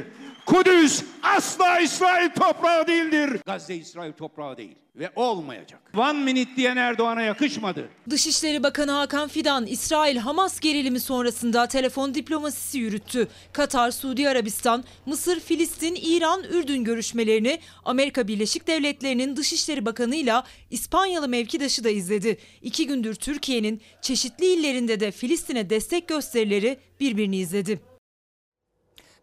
Kudüs 0.47 1.03
asla 1.23 1.81
İsrail 1.81 2.31
toprağı 2.31 2.87
değildir. 2.87 3.41
Gazze 3.47 3.75
İsrail 3.75 4.13
toprağı 4.13 4.57
değil 4.57 4.77
ve 4.97 5.11
olmayacak. 5.17 5.81
One 5.97 6.19
minute 6.19 6.57
diyen 6.57 6.77
Erdoğan'a 6.77 7.23
yakışmadı. 7.23 7.89
Dışişleri 8.11 8.63
Bakanı 8.63 8.91
Hakan 8.91 9.29
Fidan, 9.29 9.67
İsrail-Hamas 9.67 10.61
gerilimi 10.61 11.01
sonrasında 11.01 11.67
telefon 11.67 12.15
diplomasisi 12.15 12.79
yürüttü. 12.79 13.29
Katar, 13.53 13.91
Suudi 13.91 14.29
Arabistan, 14.29 14.85
Mısır, 15.07 15.41
Filistin, 15.41 15.95
İran, 16.03 16.43
Ürdün 16.45 16.85
görüşmelerini 16.85 17.61
Amerika 17.85 18.29
Birleşik 18.29 18.67
Devletleri'nin 18.67 19.37
Dışişleri 19.37 19.87
Bakanı'yla 19.87 20.45
İspanyalı 20.71 21.29
mevkidaşı 21.29 21.85
da 21.85 21.91
izledi. 21.91 22.39
İki 22.63 22.87
gündür 22.87 23.15
Türkiye'nin 23.15 23.81
çeşitli 24.03 24.47
illerinde 24.47 25.01
de 25.01 25.11
Filistin'e 25.11 25.71
destek 25.71 26.09
gösterileri 26.09 26.79
birbirini 27.01 27.37
izledi. 27.37 27.92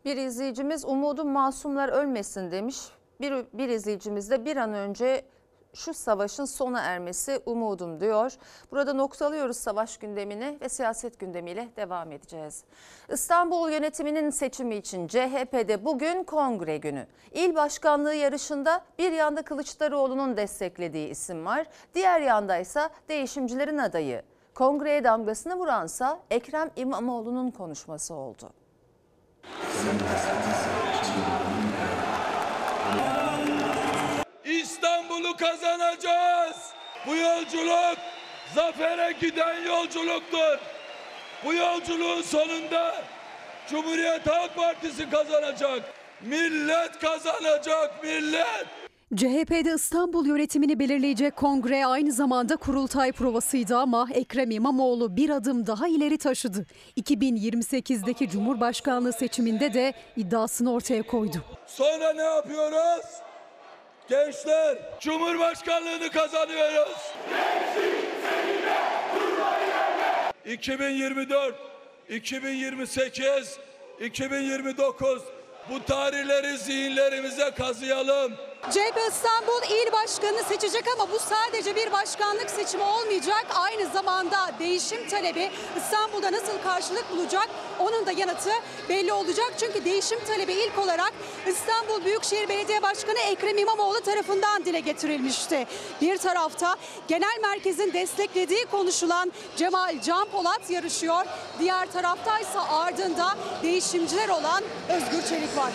Bir 0.05 0.17
izleyicimiz 0.17 0.85
umudum 0.85 1.29
masumlar 1.29 1.89
ölmesin 1.89 2.51
demiş. 2.51 2.77
Bir, 3.21 3.45
bir 3.53 3.69
izleyicimiz 3.69 4.29
de 4.29 4.45
bir 4.45 4.57
an 4.57 4.73
önce 4.73 5.25
şu 5.73 5.93
savaşın 5.93 6.45
sona 6.45 6.81
ermesi 6.81 7.41
umudum 7.45 7.99
diyor. 7.99 8.33
Burada 8.71 8.93
noktalıyoruz 8.93 9.57
savaş 9.57 9.97
gündemini 9.97 10.57
ve 10.61 10.69
siyaset 10.69 11.19
gündemiyle 11.19 11.69
devam 11.75 12.11
edeceğiz. 12.11 12.63
İstanbul 13.09 13.69
yönetiminin 13.69 14.29
seçimi 14.29 14.75
için 14.75 15.07
CHP'de 15.07 15.85
bugün 15.85 16.23
kongre 16.23 16.77
günü. 16.77 17.07
İl 17.31 17.55
başkanlığı 17.55 18.13
yarışında 18.13 18.81
bir 18.99 19.11
yanda 19.11 19.41
Kılıçdaroğlu'nun 19.41 20.37
desteklediği 20.37 21.09
isim 21.09 21.45
var. 21.45 21.67
Diğer 21.95 22.21
yanda 22.21 22.57
ise 22.57 22.89
değişimcilerin 23.09 23.77
adayı. 23.77 24.21
Kongreye 24.55 25.03
damgasını 25.03 25.55
vuransa 25.55 26.19
Ekrem 26.31 26.69
İmamoğlu'nun 26.75 27.51
konuşması 27.51 28.13
oldu. 28.13 28.58
İstanbul'u 34.43 35.37
kazanacağız. 35.37 36.57
Bu 37.07 37.15
yolculuk 37.15 37.97
zafere 38.55 39.11
giden 39.21 39.61
yolculuktur. 39.61 40.57
Bu 41.45 41.53
yolculuğun 41.53 42.21
sonunda 42.21 42.95
Cumhuriyet 43.69 44.27
Halk 44.27 44.55
Partisi 44.55 45.09
kazanacak. 45.09 45.81
Millet 46.21 46.99
kazanacak, 46.99 48.03
millet. 48.03 48.65
CHP'de 49.15 49.73
İstanbul 49.75 50.25
yönetimini 50.25 50.79
belirleyecek 50.79 51.35
kongre 51.35 51.85
aynı 51.85 52.11
zamanda 52.11 52.55
kurultay 52.55 53.11
provasıydı 53.11 53.77
ama 53.77 54.07
Ekrem 54.13 54.51
İmamoğlu 54.51 55.15
bir 55.15 55.29
adım 55.29 55.67
daha 55.67 55.87
ileri 55.87 56.17
taşıdı. 56.17 56.65
2028'deki 56.97 58.29
Cumhurbaşkanlığı 58.29 59.13
seçiminde 59.13 59.73
de 59.73 59.93
iddiasını 60.17 60.73
ortaya 60.73 61.03
koydu. 61.03 61.37
Sonra 61.67 62.13
ne 62.13 62.21
yapıyoruz? 62.21 63.05
Gençler, 64.09 64.77
Cumhurbaşkanlığını 64.99 66.09
kazanıyoruz. 66.09 67.13
2024, 70.45 71.55
2028, 72.09 73.57
2029 73.99 75.23
bu 75.69 75.83
tarihleri 75.85 76.57
zihinlerimize 76.57 77.51
kazıyalım. 77.51 78.48
CHP 78.67 78.97
İstanbul 79.09 79.61
İl 79.69 79.91
Başkanı 79.91 80.43
seçecek 80.43 80.83
ama 80.93 81.11
bu 81.11 81.19
sadece 81.19 81.75
bir 81.75 81.91
başkanlık 81.91 82.49
seçimi 82.49 82.83
olmayacak. 82.83 83.45
Aynı 83.55 83.89
zamanda 83.93 84.51
değişim 84.59 85.09
talebi 85.09 85.51
İstanbul'da 85.77 86.31
nasıl 86.31 86.61
karşılık 86.63 87.11
bulacak 87.11 87.49
onun 87.79 88.05
da 88.05 88.11
yanıtı 88.11 88.49
belli 88.89 89.13
olacak. 89.13 89.53
Çünkü 89.59 89.85
değişim 89.85 90.19
talebi 90.27 90.53
ilk 90.53 90.79
olarak 90.79 91.13
İstanbul 91.47 92.05
Büyükşehir 92.05 92.49
Belediye 92.49 92.81
Başkanı 92.81 93.19
Ekrem 93.19 93.57
İmamoğlu 93.57 94.01
tarafından 94.01 94.65
dile 94.65 94.79
getirilmişti. 94.79 95.67
Bir 96.01 96.17
tarafta 96.17 96.75
genel 97.07 97.39
merkezin 97.41 97.93
desteklediği 97.93 98.65
konuşulan 98.65 99.31
Cemal 99.57 100.01
Can 100.01 100.25
Polat 100.25 100.69
yarışıyor. 100.69 101.25
Diğer 101.59 101.91
taraftaysa 101.91 102.63
ardında 102.69 103.35
değişimciler 103.63 104.29
olan 104.29 104.63
Özgür 104.89 105.29
Çelik 105.29 105.57
var. 105.57 105.71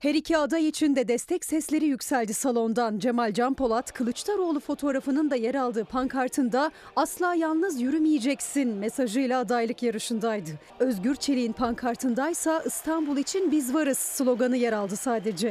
Her 0.00 0.14
iki 0.14 0.38
aday 0.38 0.68
için 0.68 0.96
de 0.96 1.08
destek 1.08 1.44
sesleri 1.44 1.84
yükseldi 1.84 2.34
salondan. 2.34 2.98
Cemal 2.98 3.32
Can 3.32 3.54
Polat, 3.54 3.92
Kılıçdaroğlu 3.92 4.60
fotoğrafının 4.60 5.30
da 5.30 5.36
yer 5.36 5.54
aldığı 5.54 5.84
pankartında 5.84 6.70
asla 6.96 7.34
yalnız 7.34 7.80
yürümeyeceksin 7.80 8.68
mesajıyla 8.68 9.40
adaylık 9.40 9.82
yarışındaydı. 9.82 10.50
Özgür 10.78 11.14
Çelik'in 11.14 11.52
pankartındaysa 11.52 12.62
İstanbul 12.66 13.16
için 13.16 13.50
biz 13.50 13.74
varız 13.74 13.98
sloganı 13.98 14.56
yer 14.56 14.72
aldı 14.72 14.96
sadece. 14.96 15.48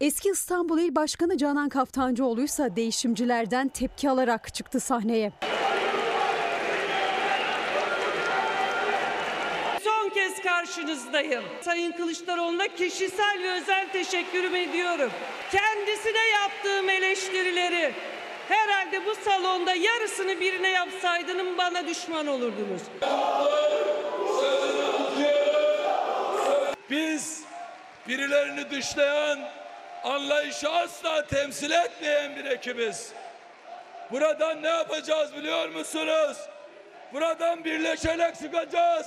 Eski 0.00 0.28
İstanbul 0.30 0.78
İl 0.78 0.94
Başkanı 0.94 1.36
Canan 1.36 1.68
Kaftancıoğlu 1.68 2.42
ise 2.42 2.76
değişimcilerden 2.76 3.68
tepki 3.68 4.10
alarak 4.10 4.54
çıktı 4.54 4.80
sahneye. 4.80 5.32
Son 9.84 10.08
kez 10.08 10.42
karşınızdayım. 10.72 11.44
Sayın 11.60 11.92
Kılıçdaroğlu'na 11.92 12.68
kişisel 12.68 13.42
ve 13.42 13.50
özel 13.50 13.88
teşekkürümü 13.92 14.58
ediyorum. 14.58 15.12
Kendisine 15.52 16.28
yaptığım 16.28 16.90
eleştirileri 16.90 17.92
herhalde 18.48 19.06
bu 19.06 19.14
salonda 19.14 19.74
yarısını 19.74 20.40
birine 20.40 20.68
yapsaydınız 20.68 21.58
bana 21.58 21.86
düşman 21.86 22.26
olurdunuz. 22.26 22.82
Biz 26.90 27.42
birilerini 28.08 28.70
dışlayan, 28.70 29.38
anlayışı 30.04 30.70
asla 30.70 31.26
temsil 31.26 31.70
etmeyen 31.70 32.36
bir 32.36 32.44
ekibiz. 32.44 33.12
Buradan 34.10 34.62
ne 34.62 34.68
yapacağız 34.68 35.36
biliyor 35.36 35.68
musunuz? 35.68 36.36
Buradan 37.12 37.64
birleşerek 37.64 38.36
çıkacağız. 38.36 39.06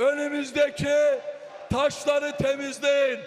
Önümüzdeki 0.00 0.94
taşları 1.70 2.32
temizleyin. 2.36 3.18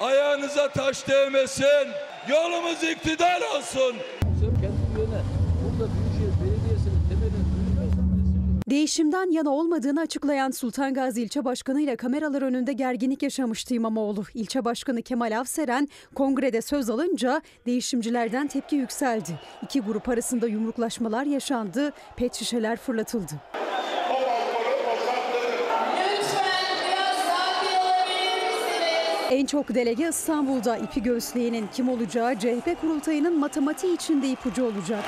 Ayağınıza 0.00 0.68
taş 0.68 1.08
değmesin. 1.08 1.88
Yolumuz 2.28 2.82
iktidar 2.82 3.40
olsun. 3.56 3.96
Değişimden 8.70 9.30
yana 9.30 9.50
olmadığını 9.50 10.00
açıklayan 10.00 10.50
Sultan 10.50 10.94
Gazi 10.94 11.22
ilçe 11.22 11.44
başkanı 11.44 11.80
ile 11.80 11.96
kameralar 11.96 12.42
önünde 12.42 12.72
gerginlik 12.72 13.22
yaşamıştı 13.22 13.74
İmamoğlu. 13.74 14.24
İlçe 14.34 14.64
başkanı 14.64 15.02
Kemal 15.02 15.38
Avseren 15.38 15.88
kongrede 16.14 16.62
söz 16.62 16.90
alınca 16.90 17.42
değişimcilerden 17.66 18.46
tepki 18.46 18.76
yükseldi. 18.76 19.40
İki 19.62 19.80
grup 19.80 20.08
arasında 20.08 20.46
yumruklaşmalar 20.46 21.24
yaşandı, 21.24 21.92
pet 22.16 22.34
şişeler 22.34 22.76
fırlatıldı. 22.76 23.32
En 29.32 29.46
çok 29.46 29.74
delege 29.74 30.08
İstanbul'da 30.08 30.76
ipi 30.76 31.02
göğüsleyenin 31.02 31.68
kim 31.72 31.88
olacağı 31.88 32.38
CHP 32.38 32.80
kurultayının 32.80 33.38
matematiği 33.38 33.94
içinde 33.94 34.28
ipucu 34.28 34.64
olacak. 34.64 35.04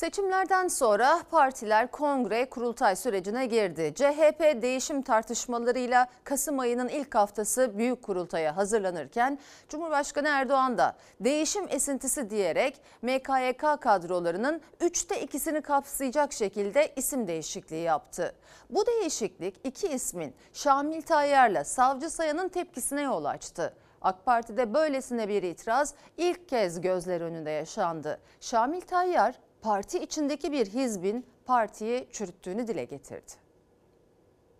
Seçimlerden 0.00 0.68
sonra 0.68 1.22
partiler 1.30 1.90
kongre 1.90 2.50
kurultay 2.50 2.96
sürecine 2.96 3.46
girdi. 3.46 3.92
CHP 3.94 4.62
değişim 4.62 5.02
tartışmalarıyla 5.02 6.06
Kasım 6.24 6.58
ayının 6.58 6.88
ilk 6.88 7.14
haftası 7.14 7.78
büyük 7.78 8.02
kurultaya 8.02 8.56
hazırlanırken 8.56 9.38
Cumhurbaşkanı 9.68 10.28
Erdoğan 10.28 10.78
da 10.78 10.96
değişim 11.20 11.64
esintisi 11.68 12.30
diyerek 12.30 12.80
MKYK 13.02 13.80
kadrolarının 13.80 14.60
üçte 14.80 15.20
ikisini 15.20 15.62
kapsayacak 15.62 16.32
şekilde 16.32 16.92
isim 16.96 17.26
değişikliği 17.26 17.82
yaptı. 17.82 18.34
Bu 18.70 18.86
değişiklik 18.86 19.60
iki 19.64 19.88
ismin 19.88 20.34
Şamil 20.52 21.02
Tayyar'la 21.02 21.64
Savcı 21.64 22.10
Sayan'ın 22.10 22.48
tepkisine 22.48 23.02
yol 23.02 23.24
açtı. 23.24 23.74
AK 24.02 24.26
Parti'de 24.26 24.74
böylesine 24.74 25.28
bir 25.28 25.42
itiraz 25.42 25.94
ilk 26.16 26.48
kez 26.48 26.80
gözler 26.80 27.20
önünde 27.20 27.50
yaşandı. 27.50 28.20
Şamil 28.40 28.80
Tayyar 28.80 29.34
parti 29.62 29.98
içindeki 29.98 30.52
bir 30.52 30.66
hizbin 30.66 31.26
partiyi 31.46 32.08
çürüttüğünü 32.12 32.68
dile 32.68 32.84
getirdi. 32.84 33.32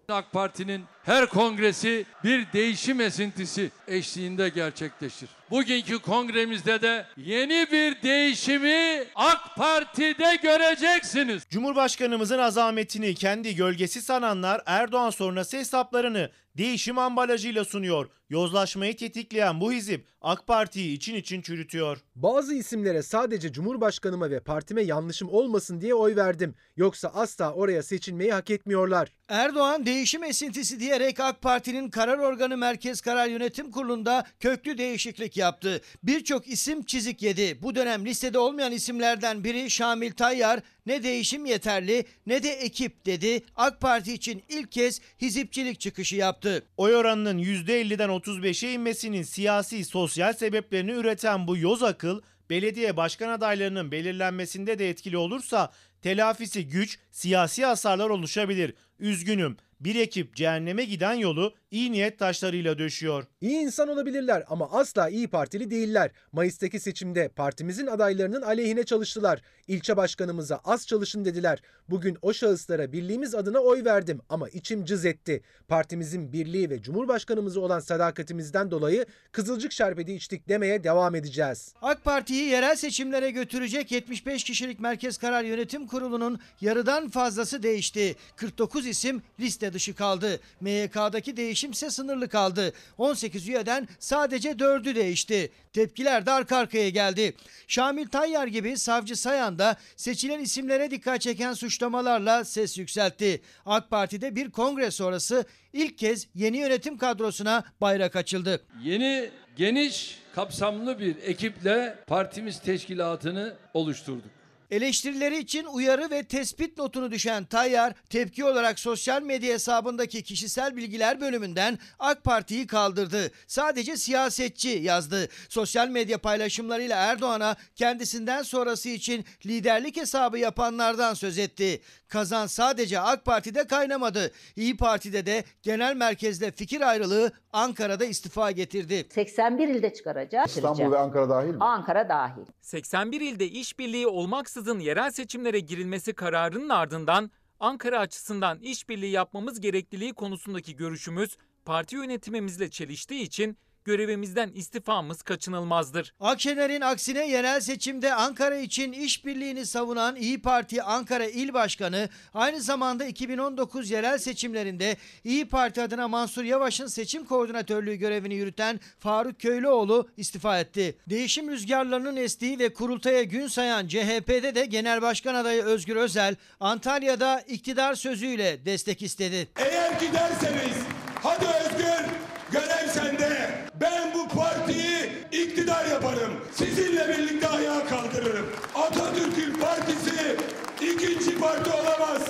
AK 0.08 0.32
Parti'nin 0.32 0.84
her 1.02 1.26
kongresi 1.26 2.06
bir 2.24 2.52
değişim 2.52 3.00
esintisi 3.00 3.70
eşliğinde 3.88 4.48
gerçekleşir. 4.48 5.28
Bugünkü 5.50 5.98
kongremizde 5.98 6.82
de 6.82 7.06
yeni 7.16 7.66
bir 7.72 8.02
değişimi 8.02 9.04
AK 9.14 9.56
Parti'de 9.56 10.38
göreceksiniz. 10.42 11.42
Cumhurbaşkanımızın 11.50 12.38
azametini 12.38 13.14
kendi 13.14 13.54
gölgesi 13.54 14.02
sananlar 14.02 14.62
Erdoğan 14.66 15.10
sonrası 15.10 15.56
hesaplarını 15.56 16.30
değişim 16.56 16.98
ambalajıyla 16.98 17.64
sunuyor. 17.64 18.08
Yozlaşmayı 18.30 18.96
tetikleyen 18.96 19.60
bu 19.60 19.72
hizip 19.72 20.06
AK 20.20 20.46
Parti'yi 20.46 20.96
için 20.96 21.14
için 21.14 21.42
çürütüyor. 21.42 21.98
Bazı 22.14 22.54
isimlere 22.54 23.02
sadece 23.02 23.52
Cumhurbaşkanıma 23.52 24.30
ve 24.30 24.40
partime 24.40 24.82
yanlışım 24.82 25.28
olmasın 25.28 25.80
diye 25.80 25.94
oy 25.94 26.16
verdim. 26.16 26.54
Yoksa 26.76 27.08
asla 27.08 27.52
oraya 27.52 27.82
seçilmeyi 27.82 28.32
hak 28.32 28.50
etmiyorlar. 28.50 29.12
Erdoğan 29.28 29.86
değişim 29.86 30.24
esintisi 30.24 30.80
diyerek 30.90 31.20
AK 31.20 31.42
Parti'nin 31.42 31.90
karar 31.90 32.18
organı 32.18 32.56
Merkez 32.56 33.00
Karar 33.00 33.26
Yönetim 33.26 33.70
Kurulu'nda 33.70 34.24
köklü 34.40 34.78
değişiklik 34.78 35.36
yaptı. 35.36 35.80
Birçok 36.02 36.48
isim 36.48 36.82
çizik 36.82 37.22
yedi. 37.22 37.62
Bu 37.62 37.74
dönem 37.74 38.06
listede 38.06 38.38
olmayan 38.38 38.72
isimlerden 38.72 39.44
biri 39.44 39.70
Şamil 39.70 40.12
Tayyar 40.12 40.60
ne 40.86 41.02
değişim 41.02 41.46
yeterli 41.46 42.04
ne 42.26 42.42
de 42.42 42.50
ekip 42.50 43.06
dedi. 43.06 43.42
AK 43.56 43.80
Parti 43.80 44.12
için 44.12 44.42
ilk 44.48 44.72
kez 44.72 45.00
hizipçilik 45.20 45.80
çıkışı 45.80 46.16
yaptı. 46.16 46.64
Oy 46.76 46.96
oranının 46.96 47.38
%50'den 47.38 48.08
35'e 48.08 48.72
inmesinin 48.72 49.22
siyasi 49.22 49.84
sosyal 49.84 50.32
sebeplerini 50.32 50.92
üreten 50.92 51.46
bu 51.46 51.56
yoz 51.56 51.82
akıl 51.82 52.20
belediye 52.50 52.96
başkan 52.96 53.28
adaylarının 53.28 53.90
belirlenmesinde 53.90 54.78
de 54.78 54.90
etkili 54.90 55.16
olursa 55.16 55.72
telafisi 56.02 56.68
güç, 56.68 56.98
siyasi 57.10 57.64
hasarlar 57.64 58.10
oluşabilir. 58.10 58.74
Üzgünüm. 58.98 59.56
Bir 59.80 59.94
ekip 59.94 60.36
cehenneme 60.36 60.84
giden 60.84 61.14
yolu 61.14 61.54
iyi 61.70 61.92
niyet 61.92 62.18
taşlarıyla 62.18 62.78
döşüyor. 62.78 63.24
İyi 63.40 63.58
insan 63.58 63.88
olabilirler 63.88 64.44
ama 64.48 64.70
asla 64.70 65.08
iyi 65.08 65.28
partili 65.28 65.70
değiller. 65.70 66.10
Mayıs'taki 66.32 66.80
seçimde 66.80 67.28
partimizin 67.28 67.86
adaylarının 67.86 68.42
aleyhine 68.42 68.82
çalıştılar. 68.82 69.42
İlçe 69.68 69.96
başkanımıza 69.96 70.60
az 70.64 70.86
çalışın 70.86 71.24
dediler. 71.24 71.62
Bugün 71.90 72.18
o 72.22 72.32
şahıslara 72.32 72.92
birliğimiz 72.92 73.34
adına 73.34 73.58
oy 73.58 73.84
verdim 73.84 74.20
ama 74.28 74.48
içim 74.48 74.84
cız 74.84 75.04
etti. 75.04 75.42
Partimizin 75.68 76.32
birliği 76.32 76.70
ve 76.70 76.82
Cumhurbaşkanımıza 76.82 77.60
olan 77.60 77.80
sadakatimizden 77.80 78.70
dolayı 78.70 79.06
kızılcık 79.32 79.72
şerbeti 79.72 80.14
içtik 80.14 80.48
demeye 80.48 80.84
devam 80.84 81.14
edeceğiz. 81.14 81.74
AK 81.82 82.04
Parti'yi 82.04 82.48
yerel 82.48 82.76
seçimlere 82.76 83.30
götürecek 83.30 83.92
75 83.92 84.44
kişilik 84.44 84.80
Merkez 84.80 85.18
Karar 85.18 85.44
Yönetim 85.44 85.86
Kurulu'nun 85.86 86.40
yarıdan 86.60 87.08
fazlası 87.08 87.62
değişti. 87.62 88.16
49 88.36 88.86
isim 88.86 89.22
liste 89.40 89.72
dışı 89.72 89.94
kaldı. 89.94 90.40
MYK'daki 90.60 91.36
değişimse 91.60 91.90
sınırlı 91.90 92.28
kaldı. 92.28 92.72
18 92.98 93.48
üyeden 93.48 93.88
sadece 93.98 94.50
4'ü 94.50 94.94
değişti. 94.94 95.50
Tepkiler 95.72 96.26
de 96.26 96.30
arka 96.30 96.56
arkaya 96.56 96.88
geldi. 96.90 97.34
Şamil 97.68 98.06
Tayyar 98.06 98.46
gibi 98.46 98.78
Savcı 98.78 99.16
Sayan 99.16 99.58
da 99.58 99.76
seçilen 99.96 100.40
isimlere 100.40 100.90
dikkat 100.90 101.20
çeken 101.20 101.52
suçlamalarla 101.52 102.44
ses 102.44 102.78
yükseltti. 102.78 103.40
AK 103.66 103.90
Parti'de 103.90 104.36
bir 104.36 104.50
kongre 104.50 104.90
sonrası 104.90 105.44
ilk 105.72 105.98
kez 105.98 106.26
yeni 106.34 106.56
yönetim 106.56 106.98
kadrosuna 106.98 107.64
bayrak 107.80 108.16
açıldı. 108.16 108.60
Yeni 108.82 109.30
geniş 109.56 110.18
kapsamlı 110.34 110.98
bir 110.98 111.16
ekiple 111.22 111.98
partimiz 112.06 112.60
teşkilatını 112.60 113.54
oluşturduk. 113.74 114.39
Eleştirileri 114.70 115.38
için 115.38 115.64
uyarı 115.64 116.10
ve 116.10 116.22
tespit 116.22 116.78
notunu 116.78 117.10
düşen 117.10 117.44
Tayyar, 117.44 117.92
tepki 118.10 118.44
olarak 118.44 118.78
sosyal 118.78 119.22
medya 119.22 119.54
hesabındaki 119.54 120.22
kişisel 120.22 120.76
bilgiler 120.76 121.20
bölümünden 121.20 121.78
AK 121.98 122.24
Parti'yi 122.24 122.66
kaldırdı. 122.66 123.30
Sadece 123.46 123.96
siyasetçi 123.96 124.68
yazdı. 124.68 125.28
Sosyal 125.48 125.88
medya 125.88 126.18
paylaşımlarıyla 126.18 126.96
Erdoğan'a 126.96 127.56
kendisinden 127.76 128.42
sonrası 128.42 128.88
için 128.88 129.24
liderlik 129.46 129.96
hesabı 129.96 130.38
yapanlardan 130.38 131.14
söz 131.14 131.38
etti. 131.38 131.80
Kazan 132.08 132.46
sadece 132.46 133.00
AK 133.00 133.24
Parti'de 133.24 133.66
kaynamadı. 133.66 134.32
İyi 134.56 134.76
Parti'de 134.76 135.26
de 135.26 135.44
genel 135.62 135.96
merkezde 135.96 136.50
fikir 136.50 136.80
ayrılığı 136.80 137.32
Ankara'da 137.52 138.04
istifa 138.04 138.50
getirdi. 138.50 139.06
81 139.10 139.68
ilde 139.68 139.94
çıkaracağız. 139.94 140.56
İstanbul 140.56 140.92
ve 140.92 140.98
Ankara 140.98 141.28
dahil 141.28 141.48
mi? 141.48 141.56
Ankara 141.60 142.08
dahil. 142.08 142.42
81 142.60 143.20
ilde 143.20 143.46
işbirliği 143.48 144.06
olmaksızın 144.06 144.59
yerel 144.78 145.10
seçimlere 145.10 145.60
girilmesi 145.60 146.12
kararının 146.12 146.68
ardından 146.68 147.30
Ankara 147.60 147.98
açısından 147.98 148.60
işbirliği 148.60 149.10
yapmamız 149.10 149.60
gerekliliği 149.60 150.12
konusundaki 150.12 150.76
görüşümüz 150.76 151.36
parti 151.64 151.96
yönetimimizle 151.96 152.70
çeliştiği 152.70 153.22
için 153.22 153.58
görevimizden 153.84 154.50
istifamız 154.54 155.22
kaçınılmazdır. 155.22 156.14
Akşener'in 156.20 156.80
aksine 156.80 157.28
yerel 157.28 157.60
seçimde 157.60 158.14
Ankara 158.14 158.56
için 158.56 158.92
işbirliğini 158.92 159.66
savunan 159.66 160.16
İyi 160.16 160.42
Parti 160.42 160.82
Ankara 160.82 161.26
İl 161.26 161.52
Başkanı 161.52 162.08
aynı 162.34 162.60
zamanda 162.60 163.04
2019 163.04 163.90
yerel 163.90 164.18
seçimlerinde 164.18 164.96
İyi 165.24 165.48
Parti 165.48 165.82
adına 165.82 166.08
Mansur 166.08 166.44
Yavaş'ın 166.44 166.86
seçim 166.86 167.24
koordinatörlüğü 167.24 167.94
görevini 167.94 168.34
yürüten 168.34 168.80
Faruk 168.98 169.40
Köylüoğlu 169.40 170.08
istifa 170.16 170.60
etti. 170.60 170.96
Değişim 171.10 171.50
rüzgarlarının 171.50 172.16
estiği 172.16 172.58
ve 172.58 172.72
kurultaya 172.72 173.22
gün 173.22 173.46
sayan 173.46 173.88
CHP'de 173.88 174.54
de 174.54 174.66
Genel 174.66 175.02
Başkan 175.02 175.34
adayı 175.34 175.62
Özgür 175.62 175.96
Özel 175.96 176.36
Antalya'da 176.60 177.40
iktidar 177.40 177.94
sözüyle 177.94 178.64
destek 178.64 179.02
istedi. 179.02 179.48
Eğer 179.56 179.92
giderseniz 180.00 180.76
hadi 181.22 181.44
Özgür 181.44 182.04
görev 182.52 182.88
sende. 182.88 183.50
Ben 183.80 184.14
bu 184.14 184.28
partiyi 184.28 185.12
iktidar 185.32 185.79
yaparım. 185.90 186.32
Sizinle 186.52 187.08
birlikte 187.08 187.48
ayağa 187.48 187.86
kaldırırım. 187.86 188.46
Atatürk'ün 188.74 189.60
partisi 189.60 190.36
ikinci 190.80 191.38
parti 191.40 191.70
olamaz. 191.70 192.22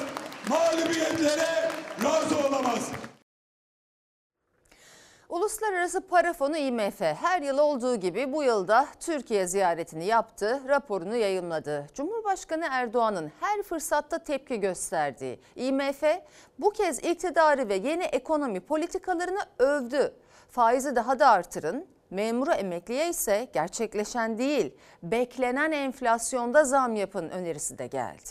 Mağlubiyetlere 0.48 1.70
razı 2.04 2.48
olamaz. 2.48 2.90
Uluslararası 5.28 6.00
Para 6.00 6.32
Fonu 6.32 6.56
IMF 6.56 7.00
her 7.00 7.42
yıl 7.42 7.58
olduğu 7.58 7.96
gibi 7.96 8.32
bu 8.32 8.42
yılda 8.42 8.86
Türkiye 9.00 9.46
ziyaretini 9.46 10.04
yaptı, 10.04 10.60
raporunu 10.68 11.16
yayımladı. 11.16 11.86
Cumhurbaşkanı 11.94 12.66
Erdoğan'ın 12.70 13.32
her 13.40 13.62
fırsatta 13.62 14.18
tepki 14.18 14.60
gösterdiği 14.60 15.40
IMF 15.56 16.02
bu 16.58 16.70
kez 16.70 16.98
iktidarı 16.98 17.68
ve 17.68 17.74
yeni 17.74 18.04
ekonomi 18.04 18.60
politikalarını 18.60 19.40
övdü. 19.58 20.14
Faizi 20.50 20.96
daha 20.96 21.18
da 21.18 21.28
artırın, 21.28 21.86
memura 22.10 22.54
emekliye 22.54 23.08
ise 23.08 23.48
gerçekleşen 23.52 24.38
değil, 24.38 24.72
beklenen 25.02 25.72
enflasyonda 25.72 26.64
zam 26.64 26.96
yapın 26.96 27.28
önerisi 27.28 27.78
de 27.78 27.86
geldi. 27.86 28.30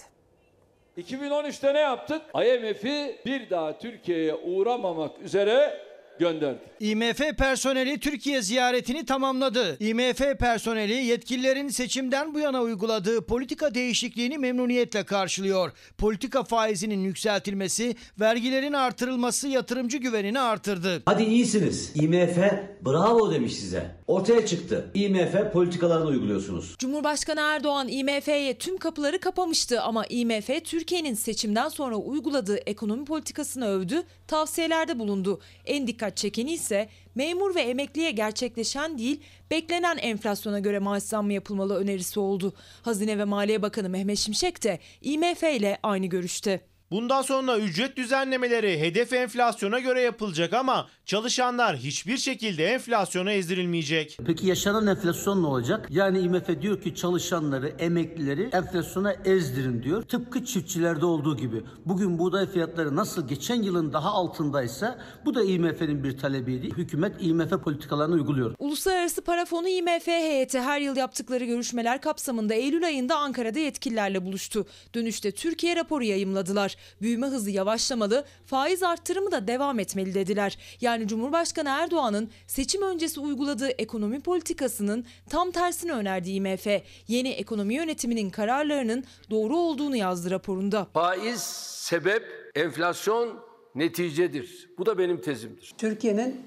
2013'te 0.98 1.74
ne 1.74 1.80
yaptık? 1.80 2.22
IMF'i 2.36 3.22
bir 3.26 3.50
daha 3.50 3.78
Türkiye'ye 3.78 4.36
uğramamak 4.36 5.20
üzere 5.20 5.89
gönderdi. 6.20 6.60
IMF 6.80 7.38
personeli 7.38 8.00
Türkiye 8.00 8.42
ziyaretini 8.42 9.06
tamamladı. 9.06 9.78
IMF 9.80 10.18
personeli 10.40 10.94
yetkililerin 10.94 11.68
seçimden 11.68 12.34
bu 12.34 12.40
yana 12.40 12.62
uyguladığı 12.62 13.26
politika 13.26 13.74
değişikliğini 13.74 14.38
memnuniyetle 14.38 15.04
karşılıyor. 15.04 15.72
Politika 15.98 16.44
faizinin 16.44 17.00
yükseltilmesi, 17.04 17.96
vergilerin 18.20 18.74
artırılması 18.74 19.48
yatırımcı 19.48 19.98
güvenini 19.98 20.40
artırdı. 20.40 21.02
Hadi 21.06 21.24
iyisiniz. 21.24 21.92
IMF 21.96 22.38
bravo 22.86 23.32
demiş 23.32 23.54
size. 23.56 23.99
Ortaya 24.10 24.46
çıktı. 24.46 24.92
IMF 24.94 25.54
politikalarını 25.54 26.06
uyguluyorsunuz. 26.06 26.76
Cumhurbaşkanı 26.80 27.40
Erdoğan 27.40 27.88
IMF'ye 27.88 28.58
tüm 28.58 28.78
kapıları 28.78 29.20
kapamıştı 29.20 29.82
ama 29.82 30.06
IMF 30.06 30.50
Türkiye'nin 30.64 31.14
seçimden 31.14 31.70
sonra 31.70 31.96
uyguladığı 31.96 32.58
ekonomi 32.58 33.06
politikasını 33.06 33.68
övdü, 33.68 34.04
tavsiyelerde 34.28 35.00
bulundu. 35.00 35.40
En 35.66 35.88
dikkat 35.88 36.18
çekeni 36.18 36.54
ise 36.54 36.90
memur 37.16 37.56
ve 37.56 37.62
emekliye 37.62 38.12
gerçekleşen 38.12 38.98
değil, 38.98 39.22
beklenen 39.52 39.98
enflasyona 39.98 40.60
göre 40.60 40.80
maaş 40.80 41.04
zammı 41.04 41.34
yapılmalı 41.34 41.76
önerisi 41.76 42.20
oldu. 42.20 42.54
Hazine 42.82 43.18
ve 43.18 43.24
Maliye 43.24 43.62
Bakanı 43.62 43.90
Mehmet 43.90 44.18
Şimşek 44.18 44.64
de 44.64 44.80
IMF 45.02 45.44
ile 45.44 45.80
aynı 45.84 46.06
görüşte. 46.06 46.69
Bundan 46.92 47.22
sonra 47.22 47.58
ücret 47.58 47.98
düzenlemeleri 47.98 48.80
hedef 48.80 49.14
enflasyona 49.14 49.80
göre 49.80 50.02
yapılacak 50.02 50.54
ama 50.54 50.88
çalışanlar 51.06 51.78
hiçbir 51.78 52.18
şekilde 52.18 52.66
enflasyona 52.66 53.32
ezdirilmeyecek. 53.32 54.18
Peki 54.26 54.48
yaşanan 54.48 54.88
enflasyon 54.88 55.44
ne 55.44 55.48
olacak? 55.48 55.88
Yani 55.90 56.20
IMF 56.20 56.62
diyor 56.62 56.82
ki 56.82 56.96
çalışanları, 56.96 57.68
emeklileri 57.80 58.50
enflasyona 58.54 59.14
ezdirin 59.26 59.84
diyor. 59.84 60.02
Tıpkı 60.04 60.46
çiftçilerde 60.46 61.06
olduğu 61.06 61.38
gibi. 61.38 61.64
Bugün 61.86 62.20
buğday 62.20 62.52
fiyatları 62.52 62.96
nasıl 62.96 63.28
geçen 63.28 63.62
yılın 63.62 63.94
daha 63.94 64.10
altındaysa 64.10 65.00
bu 65.26 65.36
da 65.36 65.44
IMF'nin 65.44 66.04
bir 66.04 66.18
talebiydi. 66.18 66.78
Hükümet 66.78 67.16
IMF 67.20 67.50
politikalarını 67.64 68.16
uyguluyor. 68.16 68.56
Uluslararası 68.60 69.22
Para 69.22 69.46
Fonu 69.46 69.68
IMF 69.68 70.08
heyeti 70.08 70.60
her 70.60 70.82
yıl 70.82 70.96
yaptıkları 70.96 71.46
görüşmeler 71.46 72.02
kapsamında 72.02 72.54
Eylül 72.54 72.86
ayında 72.86 73.18
Ankara'da 73.18 73.60
yetkililerle 73.60 74.26
buluştu. 74.26 74.66
Dönüşte 74.96 75.32
Türkiye 75.32 75.76
raporu 75.76 76.04
yayımladılar. 76.04 76.79
Büyüme 77.02 77.28
hızı 77.28 77.52
yavaşlamalı, 77.52 78.26
faiz 78.46 78.84
arttırımı 78.84 79.32
da 79.32 79.48
devam 79.48 79.80
etmeli 79.80 80.14
dediler. 80.14 80.58
Yani 80.82 81.08
Cumhurbaşkanı 81.08 81.70
Erdoğan'ın 81.70 82.30
seçim 82.48 82.82
öncesi 82.82 83.20
uyguladığı 83.20 83.70
ekonomi 83.70 84.20
politikasının 84.20 85.06
tam 85.30 85.52
tersini 85.52 85.92
önerdi 85.92 86.32
IMF. 86.32 86.68
Yeni 87.08 87.30
ekonomi 87.30 87.74
yönetiminin 87.74 88.30
kararlarının 88.30 89.04
doğru 89.30 89.58
olduğunu 89.58 89.96
yazdı 89.96 90.32
raporunda. 90.32 90.88
Faiz 90.94 91.42
sebep, 91.42 92.52
enflasyon 92.56 93.40
neticedir. 93.76 94.70
Bu 94.78 94.86
da 94.86 94.98
benim 94.98 95.22
tezimdir. 95.22 95.74
Türkiye'nin 95.78 96.42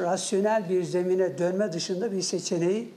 rasyonel 0.00 0.68
bir 0.68 0.82
zemine 0.82 1.38
dönme 1.38 1.72
dışında 1.72 2.12
bir 2.12 2.22
seçeneği 2.22 2.88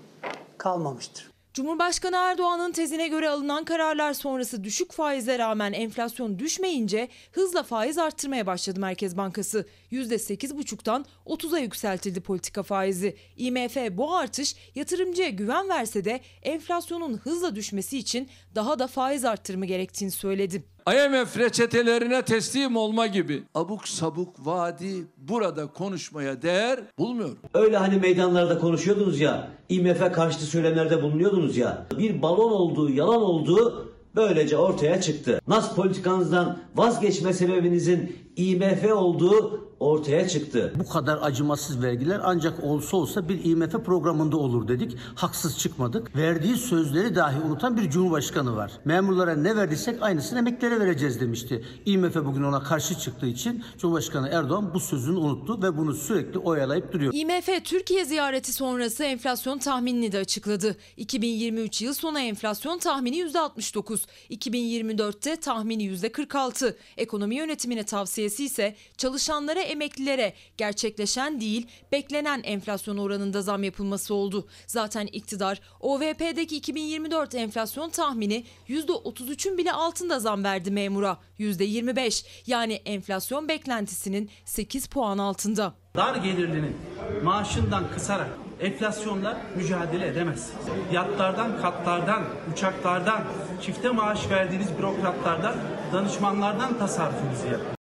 kalmamıştır. 0.57 1.32
Cumhurbaşkanı 1.53 2.15
Erdoğan'ın 2.15 2.71
tezine 2.71 3.07
göre 3.07 3.29
alınan 3.29 3.65
kararlar 3.65 4.13
sonrası 4.13 4.63
düşük 4.63 4.91
faize 4.91 5.39
rağmen 5.39 5.73
enflasyon 5.73 6.39
düşmeyince 6.39 7.09
hızla 7.31 7.63
faiz 7.63 7.97
arttırmaya 7.97 8.45
başladı 8.47 8.79
Merkez 8.79 9.17
Bankası. 9.17 9.67
%8,5'tan 9.91 11.05
30'a 11.25 11.59
yükseltildi 11.59 12.21
politika 12.21 12.63
faizi. 12.63 13.15
IMF 13.37 13.77
bu 13.91 14.15
artış 14.15 14.55
yatırımcıya 14.75 15.29
güven 15.29 15.69
verse 15.69 16.05
de 16.05 16.21
enflasyonun 16.43 17.17
hızla 17.17 17.55
düşmesi 17.55 17.97
için 17.97 18.29
daha 18.55 18.79
da 18.79 18.87
faiz 18.87 19.25
arttırımı 19.25 19.65
gerektiğini 19.65 20.11
söyledi. 20.11 20.63
IMF 20.91 21.37
reçetelerine 21.37 22.21
teslim 22.21 22.75
olma 22.75 23.07
gibi 23.07 23.43
abuk 23.55 23.87
sabuk 23.87 24.45
vaadi 24.45 25.05
burada 25.17 25.67
konuşmaya 25.67 26.41
değer 26.41 26.79
bulmuyorum. 26.97 27.37
Öyle 27.53 27.77
hani 27.77 27.97
meydanlarda 27.97 28.59
konuşuyordunuz 28.59 29.19
ya, 29.19 29.47
IMF 29.69 30.13
karşıtı 30.13 30.45
söylemlerde 30.45 31.01
bulunuyordunuz 31.01 31.57
ya. 31.57 31.85
Bir 31.97 32.21
balon 32.21 32.51
olduğu, 32.51 32.89
yalan 32.89 33.21
olduğu 33.21 33.93
böylece 34.15 34.57
ortaya 34.57 35.01
çıktı. 35.01 35.41
Nas 35.47 35.75
politikanızdan 35.75 36.57
vazgeçme 36.75 37.33
sebebinizin 37.33 38.15
IMF 38.35 38.91
olduğu 38.91 39.67
ortaya 39.83 40.27
çıktı. 40.27 40.73
Bu 40.79 40.89
kadar 40.89 41.19
acımasız 41.21 41.83
vergiler 41.83 42.21
ancak 42.23 42.63
olsa 42.63 42.97
olsa 42.97 43.29
bir 43.29 43.45
IMF 43.45 43.71
programında 43.71 44.37
olur 44.37 44.67
dedik. 44.67 44.97
Haksız 45.15 45.59
çıkmadık. 45.59 46.15
Verdiği 46.15 46.57
sözleri 46.57 47.15
dahi 47.15 47.39
unutan 47.41 47.77
bir 47.77 47.89
cumhurbaşkanı 47.89 48.55
var. 48.55 48.71
Memurlara 48.85 49.35
ne 49.35 49.55
verdiysek 49.55 50.01
aynısını 50.01 50.39
emeklilere 50.39 50.79
vereceğiz 50.79 51.21
demişti. 51.21 51.65
IMF 51.85 52.15
bugün 52.15 52.43
ona 52.43 52.63
karşı 52.63 52.99
çıktığı 52.99 53.27
için 53.27 53.63
Cumhurbaşkanı 53.77 54.29
Erdoğan 54.29 54.73
bu 54.73 54.79
sözünü 54.79 55.17
unuttu 55.17 55.63
ve 55.63 55.77
bunu 55.77 55.93
sürekli 55.93 56.39
oyalayıp 56.39 56.93
duruyor. 56.93 57.13
IMF 57.13 57.63
Türkiye 57.63 58.05
ziyareti 58.05 58.53
sonrası 58.53 59.03
enflasyon 59.03 59.57
tahminini 59.57 60.11
de 60.11 60.17
açıkladı. 60.17 60.75
2023 60.97 61.81
yıl 61.81 61.93
sonu 61.93 62.19
enflasyon 62.19 62.77
tahmini 62.77 63.17
%69, 63.17 64.05
2024'te 64.29 65.35
tahmini 65.35 65.83
%46. 65.83 66.75
Ekonomi 66.97 67.35
yönetimine 67.35 67.83
tavsiyesi 67.83 68.45
ise 68.45 68.75
çalışanlara 68.97 69.72
emeklilere 69.73 70.33
gerçekleşen 70.57 71.41
değil 71.41 71.67
beklenen 71.91 72.41
enflasyon 72.43 72.97
oranında 72.97 73.41
zam 73.41 73.63
yapılması 73.63 74.13
oldu. 74.13 74.47
Zaten 74.67 75.05
iktidar 75.05 75.61
OVP'deki 75.79 76.57
2024 76.57 77.35
enflasyon 77.35 77.89
tahmini 77.89 78.45
%33'ün 78.69 79.57
bile 79.57 79.73
altında 79.73 80.19
zam 80.19 80.43
verdi 80.43 80.71
memura. 80.71 81.17
%25 81.39 82.25
yani 82.47 82.73
enflasyon 82.73 83.47
beklentisinin 83.47 84.29
8 84.45 84.87
puan 84.87 85.17
altında. 85.17 85.73
Dar 85.95 86.15
gelirlinin 86.15 86.75
maaşından 87.23 87.91
kısarak 87.91 88.29
enflasyonla 88.59 89.41
mücadele 89.55 90.07
edemez. 90.07 90.51
Yatlardan, 90.91 91.61
katlardan, 91.61 92.23
uçaklardan, 92.53 93.23
çifte 93.61 93.89
maaş 93.89 94.29
verdiğiniz 94.29 94.77
bürokratlardan, 94.77 95.55
danışmanlardan 95.93 96.77
tasarrufunuzu 96.79 97.47
yapın. 97.47 97.82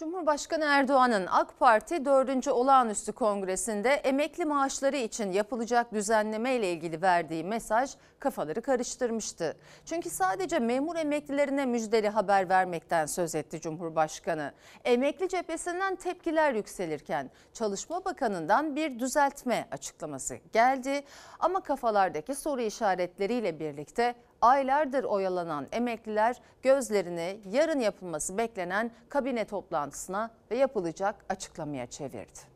Cumhurbaşkanı 0.00 0.64
Erdoğan'ın 0.64 1.26
AK 1.26 1.58
Parti 1.58 2.04
4. 2.04 2.48
Olağanüstü 2.48 3.12
Kongresi'nde 3.12 3.90
emekli 3.90 4.44
maaşları 4.44 4.96
için 4.96 5.32
yapılacak 5.32 5.92
düzenleme 5.92 6.54
ile 6.54 6.72
ilgili 6.72 7.02
verdiği 7.02 7.44
mesaj 7.44 7.90
kafaları 8.18 8.62
karıştırmıştı. 8.62 9.56
Çünkü 9.84 10.10
sadece 10.10 10.58
memur 10.58 10.96
emeklilerine 10.96 11.66
müjdeli 11.66 12.08
haber 12.08 12.48
vermekten 12.48 13.06
söz 13.06 13.34
etti 13.34 13.60
Cumhurbaşkanı. 13.60 14.52
Emekli 14.84 15.28
cephesinden 15.28 15.96
tepkiler 15.96 16.54
yükselirken 16.54 17.30
Çalışma 17.52 18.04
Bakanı'ndan 18.04 18.76
bir 18.76 18.98
düzeltme 18.98 19.68
açıklaması 19.70 20.36
geldi. 20.52 21.04
Ama 21.40 21.60
kafalardaki 21.60 22.34
soru 22.34 22.60
işaretleriyle 22.60 23.60
birlikte 23.60 24.14
aylardır 24.42 25.04
oyalanan 25.04 25.66
emekliler 25.72 26.36
gözlerini 26.62 27.40
yarın 27.50 27.80
yapılması 27.80 28.38
beklenen 28.38 28.90
kabine 29.08 29.44
toplantısına 29.44 30.30
ve 30.50 30.56
yapılacak 30.56 31.24
açıklamaya 31.28 31.86
çevirdi. 31.86 32.49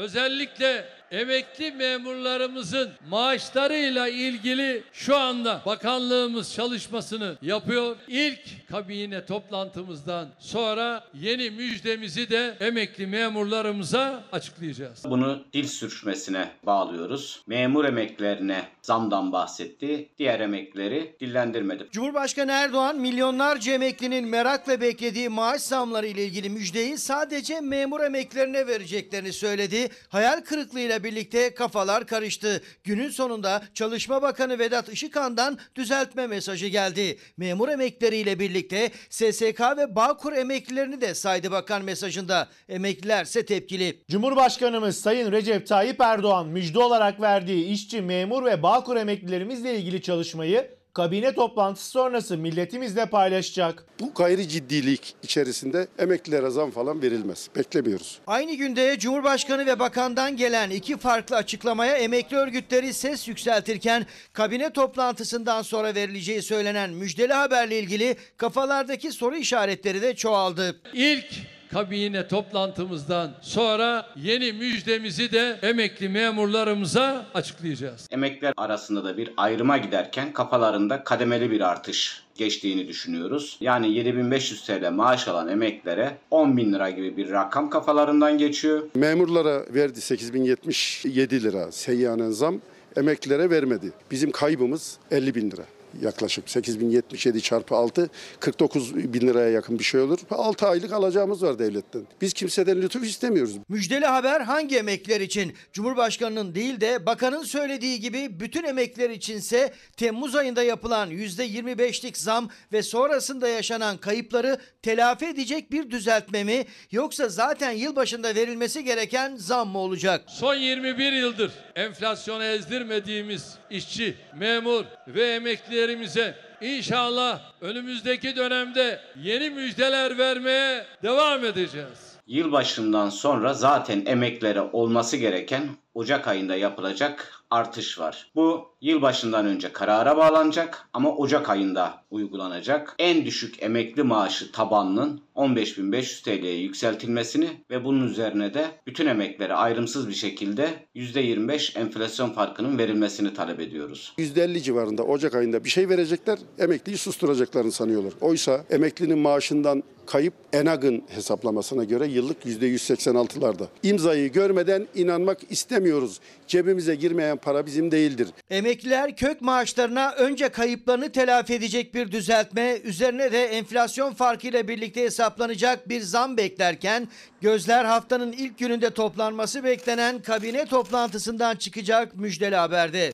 Özellikle 0.00 0.84
emekli 1.10 1.72
memurlarımızın 1.72 2.90
maaşlarıyla 3.08 4.08
ilgili 4.08 4.82
şu 4.92 5.16
anda 5.16 5.62
bakanlığımız 5.66 6.54
çalışmasını 6.54 7.36
yapıyor. 7.42 7.96
İlk 8.08 8.68
kabine 8.68 9.26
toplantımızdan 9.26 10.28
sonra 10.38 11.04
yeni 11.14 11.50
müjdemizi 11.50 12.30
de 12.30 12.56
emekli 12.60 13.06
memurlarımıza 13.06 14.24
açıklayacağız. 14.32 15.04
Bunu 15.04 15.42
dil 15.52 15.66
sürçmesine 15.66 16.48
bağlıyoruz. 16.66 17.42
Memur 17.46 17.84
emeklilerine 17.84 18.62
zamdan 18.82 19.32
bahsetti. 19.32 20.08
Diğer 20.18 20.40
emeklileri 20.40 21.16
dillendirmedi. 21.20 21.86
Cumhurbaşkanı 21.92 22.52
Erdoğan 22.52 22.96
milyonlarca 22.96 23.72
emeklinin 23.72 24.28
merakla 24.28 24.80
beklediği 24.80 25.28
maaş 25.28 25.60
zamları 25.60 26.06
ile 26.06 26.24
ilgili 26.24 26.50
müjdeyi 26.50 26.98
sadece 26.98 27.60
memur 27.60 28.00
emeklilerine 28.00 28.66
vereceklerini 28.66 29.32
söyledi. 29.32 29.89
Hayal 30.08 30.40
kırıklığıyla 30.40 31.04
birlikte 31.04 31.54
kafalar 31.54 32.06
karıştı. 32.06 32.62
Günün 32.84 33.10
sonunda 33.10 33.62
Çalışma 33.74 34.22
Bakanı 34.22 34.58
Vedat 34.58 34.88
Işıkhan'dan 34.88 35.58
düzeltme 35.74 36.26
mesajı 36.26 36.66
geldi. 36.66 37.18
Memur 37.36 37.68
emeklileriyle 37.68 38.38
birlikte 38.38 38.90
SSK 39.10 39.60
ve 39.76 39.94
Bağkur 39.96 40.32
emeklilerini 40.32 41.00
de 41.00 41.14
saydı 41.14 41.50
bakan 41.50 41.84
mesajında. 41.84 42.48
Emekliler 42.68 43.24
ise 43.24 43.44
tepkili. 43.46 44.02
Cumhurbaşkanımız 44.10 45.00
Sayın 45.00 45.32
Recep 45.32 45.66
Tayyip 45.66 46.00
Erdoğan 46.00 46.48
müjde 46.48 46.78
olarak 46.78 47.20
verdiği 47.20 47.64
işçi, 47.64 48.02
memur 48.02 48.44
ve 48.44 48.62
Bağkur 48.62 48.96
emeklilerimizle 48.96 49.78
ilgili 49.78 50.02
çalışmayı 50.02 50.79
kabine 50.94 51.34
toplantısı 51.34 51.90
sonrası 51.90 52.36
milletimizle 52.36 53.06
paylaşacak. 53.06 53.84
Bu 54.00 54.14
gayri 54.14 54.48
ciddilik 54.48 55.14
içerisinde 55.22 55.88
emeklilere 55.98 56.50
zam 56.50 56.70
falan 56.70 57.02
verilmez. 57.02 57.48
Beklemiyoruz. 57.56 58.18
Aynı 58.26 58.54
günde 58.54 58.98
Cumhurbaşkanı 58.98 59.66
ve 59.66 59.78
bakandan 59.78 60.36
gelen 60.36 60.70
iki 60.70 60.96
farklı 60.96 61.36
açıklamaya 61.36 61.96
emekli 61.96 62.36
örgütleri 62.36 62.94
ses 62.94 63.28
yükseltirken 63.28 64.06
kabine 64.32 64.72
toplantısından 64.72 65.62
sonra 65.62 65.94
verileceği 65.94 66.42
söylenen 66.42 66.90
müjdeli 66.90 67.32
haberle 67.32 67.78
ilgili 67.78 68.16
kafalardaki 68.36 69.12
soru 69.12 69.36
işaretleri 69.36 70.02
de 70.02 70.16
çoğaldı. 70.16 70.80
İlk 70.94 71.59
kabine 71.72 72.28
toplantımızdan 72.28 73.30
sonra 73.40 74.06
yeni 74.16 74.52
müjdemizi 74.52 75.32
de 75.32 75.58
emekli 75.62 76.08
memurlarımıza 76.08 77.26
açıklayacağız. 77.34 78.08
Emekliler 78.10 78.54
arasında 78.56 79.04
da 79.04 79.16
bir 79.16 79.30
ayrıma 79.36 79.78
giderken 79.78 80.32
kafalarında 80.32 81.04
kademeli 81.04 81.50
bir 81.50 81.60
artış 81.60 82.22
geçtiğini 82.34 82.88
düşünüyoruz. 82.88 83.58
Yani 83.60 83.94
7500 83.94 84.64
TL 84.66 84.90
maaş 84.90 85.28
alan 85.28 85.48
emeklilere 85.48 86.16
10 86.30 86.56
bin 86.56 86.72
lira 86.72 86.90
gibi 86.90 87.16
bir 87.16 87.30
rakam 87.30 87.70
kafalarından 87.70 88.38
geçiyor. 88.38 88.82
Memurlara 88.94 89.74
verdi 89.74 90.00
8077 90.00 91.42
lira 91.42 91.72
seyyanen 91.72 92.30
zam, 92.30 92.60
emeklilere 92.96 93.50
vermedi. 93.50 93.92
Bizim 94.10 94.30
kaybımız 94.30 94.98
50 95.10 95.34
bin 95.34 95.50
lira 95.50 95.64
yaklaşık 96.02 96.50
8077 96.50 97.42
çarpı 97.42 97.76
6 97.76 98.10
49 98.40 98.96
bin 98.96 99.20
liraya 99.20 99.50
yakın 99.50 99.78
bir 99.78 99.84
şey 99.84 100.00
olur. 100.00 100.18
6 100.30 100.66
aylık 100.66 100.92
alacağımız 100.92 101.42
var 101.42 101.58
devletten. 101.58 102.02
Biz 102.20 102.32
kimseden 102.32 102.82
lütuf 102.82 103.04
istemiyoruz. 103.04 103.56
Müjdeli 103.68 104.06
haber 104.06 104.40
hangi 104.40 104.76
emekliler 104.76 105.20
için? 105.20 105.54
Cumhurbaşkanının 105.72 106.54
değil 106.54 106.80
de 106.80 107.06
bakanın 107.06 107.42
söylediği 107.42 108.00
gibi 108.00 108.40
bütün 108.40 108.64
emekliler 108.64 109.10
içinse 109.10 109.72
Temmuz 109.96 110.36
ayında 110.36 110.62
yapılan 110.62 111.10
%25'lik 111.10 112.16
zam 112.16 112.50
ve 112.72 112.82
sonrasında 112.82 113.48
yaşanan 113.48 113.96
kayıpları 113.96 114.60
telafi 114.82 115.26
edecek 115.26 115.72
bir 115.72 115.90
düzeltme 115.90 116.44
mi 116.44 116.64
yoksa 116.90 117.28
zaten 117.28 117.70
yılbaşında 117.70 118.34
verilmesi 118.34 118.84
gereken 118.84 119.36
zam 119.36 119.68
mı 119.68 119.78
olacak? 119.78 120.24
Son 120.28 120.54
21 120.54 121.12
yıldır 121.12 121.52
enflasyona 121.74 122.44
ezdirmediğimiz 122.44 123.54
işçi, 123.70 124.14
memur 124.36 124.84
ve 125.06 125.38
emeklilerimize 125.80 126.34
inşallah 126.60 127.40
önümüzdeki 127.60 128.36
dönemde 128.36 129.00
yeni 129.22 129.50
müjdeler 129.50 130.18
vermeye 130.18 130.84
devam 131.02 131.44
edeceğiz. 131.44 132.16
Yılbaşından 132.26 133.10
sonra 133.10 133.54
zaten 133.54 134.02
emeklere 134.06 134.60
olması 134.60 135.16
gereken 135.16 135.62
Ocak 135.94 136.28
ayında 136.28 136.56
yapılacak 136.56 137.42
artış 137.50 137.98
var. 137.98 138.30
Bu 138.34 138.68
yılbaşından 138.80 139.46
önce 139.46 139.72
karara 139.72 140.16
bağlanacak 140.16 140.88
ama 140.92 141.16
Ocak 141.16 141.50
ayında 141.50 142.04
uygulanacak. 142.10 142.94
En 142.98 143.24
düşük 143.24 143.62
emekli 143.62 144.02
maaşı 144.02 144.52
tabanının 144.52 145.20
15.500 145.36 146.22
TL'ye 146.22 146.56
yükseltilmesini 146.56 147.48
ve 147.70 147.84
bunun 147.84 148.06
üzerine 148.06 148.54
de 148.54 148.66
bütün 148.86 149.06
emeklere 149.06 149.54
ayrımsız 149.54 150.08
bir 150.08 150.14
şekilde 150.14 150.86
%25 150.96 151.78
enflasyon 151.78 152.30
farkının 152.30 152.78
verilmesini 152.78 153.34
talep 153.34 153.60
ediyoruz. 153.60 154.12
%50 154.18 154.62
civarında 154.62 155.02
Ocak 155.02 155.34
ayında 155.34 155.64
bir 155.64 155.70
şey 155.70 155.88
verecekler, 155.88 156.38
emekliyi 156.58 156.98
susturacaklarını 156.98 157.72
sanıyorlar. 157.72 158.12
Oysa 158.20 158.64
emeklinin 158.70 159.18
maaşından 159.18 159.82
kayıp 160.06 160.34
ENAG'ın 160.52 161.02
hesaplamasına 161.08 161.84
göre 161.84 162.06
yıllık 162.06 162.44
%186'larda. 162.44 163.66
İmzayı 163.82 164.32
görmeden 164.32 164.86
inanmak 164.94 165.38
istemiyoruz. 165.80 166.20
Cebimize 166.46 166.94
girmeyen 166.94 167.36
para 167.36 167.66
bizim 167.66 167.90
değildir. 167.90 168.28
Emekliler 168.50 169.16
kök 169.16 169.40
maaşlarına 169.40 170.12
önce 170.12 170.48
kayıplarını 170.48 171.12
telafi 171.12 171.54
edecek 171.54 171.94
bir 171.94 172.12
düzeltme, 172.12 172.78
üzerine 172.84 173.32
de 173.32 173.44
enflasyon 173.44 174.14
farkıyla 174.14 174.68
birlikte 174.68 175.02
hesaplanacak 175.02 175.88
bir 175.88 176.00
zam 176.00 176.36
beklerken 176.36 177.08
gözler 177.40 177.84
haftanın 177.84 178.32
ilk 178.32 178.58
gününde 178.58 178.90
toplanması 178.90 179.64
beklenen 179.64 180.22
kabine 180.22 180.66
toplantısından 180.66 181.56
çıkacak 181.56 182.16
müjdeli 182.16 182.56
haberde. 182.56 183.12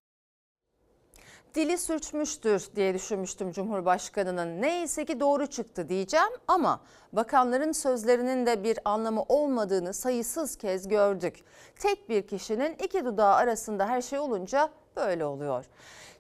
Dili 1.57 1.79
sürçmüştür 1.79 2.67
diye 2.77 2.95
düşünmüştüm 2.95 3.53
Cumhurbaşkanı'nın. 3.53 4.63
Neyse 4.63 5.05
ki 5.05 5.21
doğru 5.21 5.47
çıktı 5.47 5.89
diyeceğim 5.89 6.31
ama 6.49 6.81
bakanların 7.13 7.73
sözlerinin 7.73 8.47
de 8.47 8.65
bir 8.65 8.79
anlamı 8.85 9.23
olmadığını 9.29 9.95
sayısız 9.95 10.57
kez 10.57 10.89
gördük. 10.89 11.45
Tek 11.79 12.09
bir 12.09 12.27
kişinin 12.27 12.77
iki 12.85 13.05
dudağı 13.05 13.35
arasında 13.35 13.89
her 13.89 14.03
şey 14.03 14.19
olunca 14.19 14.71
böyle 14.97 15.25
oluyor. 15.25 15.65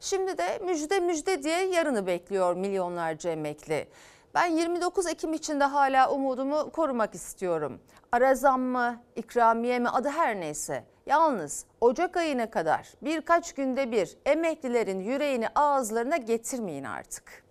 Şimdi 0.00 0.38
de 0.38 0.58
müjde 0.58 1.00
müjde 1.00 1.42
diye 1.42 1.66
yarını 1.66 2.06
bekliyor 2.06 2.56
milyonlarca 2.56 3.30
emekli. 3.30 3.88
Ben 4.36 4.46
29 4.46 5.06
Ekim 5.06 5.32
için 5.32 5.60
de 5.60 5.64
hala 5.64 6.10
umudumu 6.10 6.70
korumak 6.70 7.14
istiyorum. 7.14 7.80
Ara 8.12 8.34
zam 8.34 8.60
mı, 8.60 9.02
ikramiye 9.16 9.78
mi 9.78 9.88
adı 9.88 10.08
her 10.08 10.40
neyse. 10.40 10.84
Yalnız 11.06 11.64
Ocak 11.80 12.16
ayına 12.16 12.50
kadar 12.50 12.88
birkaç 13.02 13.52
günde 13.52 13.92
bir 13.92 14.16
emeklilerin 14.26 15.00
yüreğini 15.00 15.48
ağızlarına 15.48 16.16
getirmeyin 16.16 16.84
artık. 16.84 17.44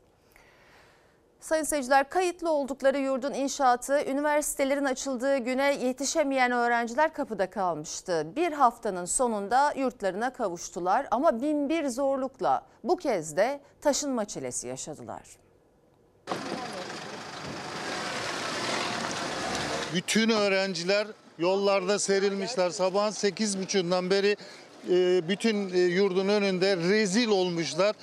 Sayın 1.40 1.64
seyirciler 1.64 2.10
kayıtlı 2.10 2.52
oldukları 2.52 2.98
yurdun 2.98 3.34
inşaatı 3.34 4.02
üniversitelerin 4.06 4.86
açıldığı 4.86 5.38
güne 5.38 5.74
yetişemeyen 5.74 6.52
öğrenciler 6.52 7.14
kapıda 7.14 7.50
kalmıştı. 7.50 8.28
Bir 8.36 8.52
haftanın 8.52 9.06
sonunda 9.06 9.74
yurtlarına 9.76 10.34
kavuştular 10.34 11.08
ama 11.12 11.42
bin 11.42 11.70
bir 11.70 11.88
zorlukla 11.88 12.66
bu 12.84 12.98
kez 12.98 13.38
de 13.38 13.60
taşınma 13.82 14.26
çilesi 14.26 14.68
yaşadılar. 14.68 15.45
Bütün 19.94 20.30
öğrenciler 20.30 21.08
yollarda 21.40 22.00
serilmişler. 22.00 22.70
Sabahın 22.70 23.12
8.30'dan 23.12 24.10
beri 24.10 24.38
e, 24.90 25.28
bütün 25.30 25.74
e, 25.74 25.80
yurdun 25.80 26.28
önünde 26.28 26.78
rezil 26.78 27.28
olmuşlar. 27.28 27.96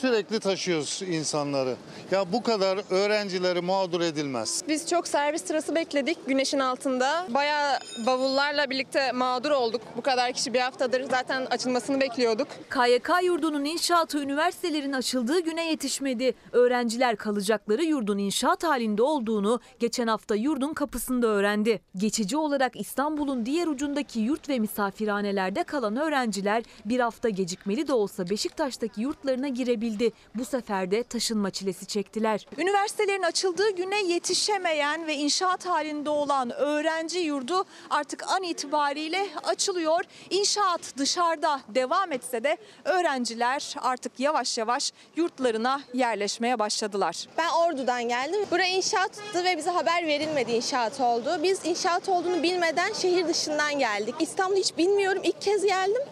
Sürekli 0.00 0.40
taşıyoruz 0.40 1.02
insanları. 1.02 1.76
Ya 2.10 2.32
bu 2.32 2.42
kadar 2.42 2.78
öğrencileri 2.90 3.60
mağdur 3.60 4.00
edilmez. 4.00 4.62
Biz 4.68 4.88
çok 4.88 5.08
servis 5.08 5.44
sırası 5.44 5.74
bekledik 5.74 6.18
güneşin 6.26 6.58
altında. 6.58 7.26
Bayağı 7.28 7.78
bavullarla 8.06 8.70
birlikte 8.70 9.12
mağdur 9.12 9.50
olduk. 9.50 9.80
Bu 9.96 10.02
kadar 10.02 10.32
kişi 10.32 10.54
bir 10.54 10.60
haftadır 10.60 11.02
zaten 11.10 11.46
açılmasını 11.50 12.00
bekliyorduk. 12.00 12.48
KYK 12.70 13.10
yurdunun 13.22 13.64
inşaatı 13.64 14.18
üniversitelerin 14.18 14.92
açıldığı 14.92 15.40
güne 15.40 15.70
yetişmedi. 15.70 16.34
Öğrenciler 16.52 17.16
kalacakları 17.16 17.84
yurdun 17.84 18.18
inşaat 18.18 18.64
halinde 18.64 19.02
olduğunu 19.02 19.60
geçen 19.78 20.06
hafta 20.06 20.34
yurdun 20.34 20.74
kapısında 20.74 21.26
öğrendi. 21.26 21.80
Geçici 21.96 22.36
olarak 22.36 22.80
İstanbul'un 22.80 23.46
diğer 23.46 23.66
ucundaki 23.66 24.20
yurt 24.20 24.48
ve 24.48 24.58
misafirhanelerde 24.58 25.62
kalan 25.64 25.96
öğrenciler 25.96 26.62
bir 26.84 27.00
hafta 27.00 27.28
gecikmeli 27.28 27.88
de 27.88 27.92
olsa 27.92 28.30
Beşiktaş'taki 28.30 29.00
yurtlarına 29.00 29.48
girebildi. 29.88 30.12
Bu 30.34 30.44
sefer 30.44 30.90
de 30.90 31.02
taşınma 31.02 31.50
çilesi 31.50 31.86
çektiler. 31.86 32.46
Üniversitelerin 32.58 33.22
açıldığı 33.22 33.70
güne 33.70 34.02
yetişemeyen 34.02 35.06
ve 35.06 35.14
inşaat 35.14 35.66
halinde 35.66 36.10
olan 36.10 36.50
öğrenci 36.50 37.18
yurdu 37.18 37.64
artık 37.90 38.28
an 38.28 38.42
itibariyle 38.42 39.26
açılıyor. 39.44 40.00
İnşaat 40.30 40.80
dışarıda 40.98 41.60
devam 41.68 42.12
etse 42.12 42.44
de 42.44 42.56
öğrenciler 42.84 43.74
artık 43.80 44.20
yavaş 44.20 44.58
yavaş 44.58 44.92
yurtlarına 45.16 45.80
yerleşmeye 45.94 46.58
başladılar. 46.58 47.26
Ben 47.38 47.48
Ordu'dan 47.48 48.08
geldim. 48.08 48.40
Buraya 48.50 48.76
inşaattı 48.76 49.44
ve 49.44 49.56
bize 49.56 49.70
haber 49.70 50.06
verilmedi 50.06 50.52
inşaat 50.52 51.00
oldu. 51.00 51.40
Biz 51.42 51.64
inşaat 51.64 52.08
olduğunu 52.08 52.42
bilmeden 52.42 52.92
şehir 52.92 53.28
dışından 53.28 53.78
geldik. 53.78 54.14
İstanbul'u 54.20 54.58
hiç 54.58 54.76
bilmiyorum. 54.78 55.22
İlk 55.24 55.42
kez 55.42 55.64
geldim. 55.64 56.02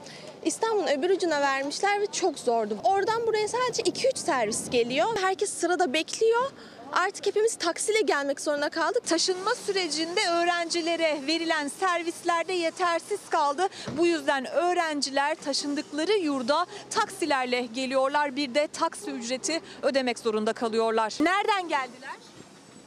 İstanbul'un 0.46 0.86
öbür 0.86 1.10
ucuna 1.10 1.40
vermişler 1.40 2.00
ve 2.00 2.06
çok 2.06 2.38
zordu. 2.38 2.78
Oradan 2.84 3.26
buraya 3.26 3.48
sadece 3.48 3.82
2-3 3.82 4.18
servis 4.18 4.70
geliyor. 4.70 5.06
Herkes 5.20 5.50
sırada 5.50 5.92
bekliyor. 5.92 6.50
Artık 6.92 7.26
hepimiz 7.26 7.56
taksiyle 7.56 8.00
gelmek 8.00 8.40
zorunda 8.40 8.68
kaldık. 8.68 9.06
Taşınma 9.06 9.54
sürecinde 9.54 10.20
öğrencilere 10.30 11.20
verilen 11.26 11.68
servislerde 11.68 12.52
yetersiz 12.52 13.20
kaldı. 13.30 13.68
Bu 13.98 14.06
yüzden 14.06 14.46
öğrenciler 14.46 15.34
taşındıkları 15.34 16.12
yurda 16.12 16.66
taksilerle 16.90 17.60
geliyorlar. 17.60 18.36
Bir 18.36 18.54
de 18.54 18.66
taksi 18.66 19.10
ücreti 19.10 19.60
ödemek 19.82 20.18
zorunda 20.18 20.52
kalıyorlar. 20.52 21.14
Nereden 21.20 21.68
geldiler? 21.68 22.16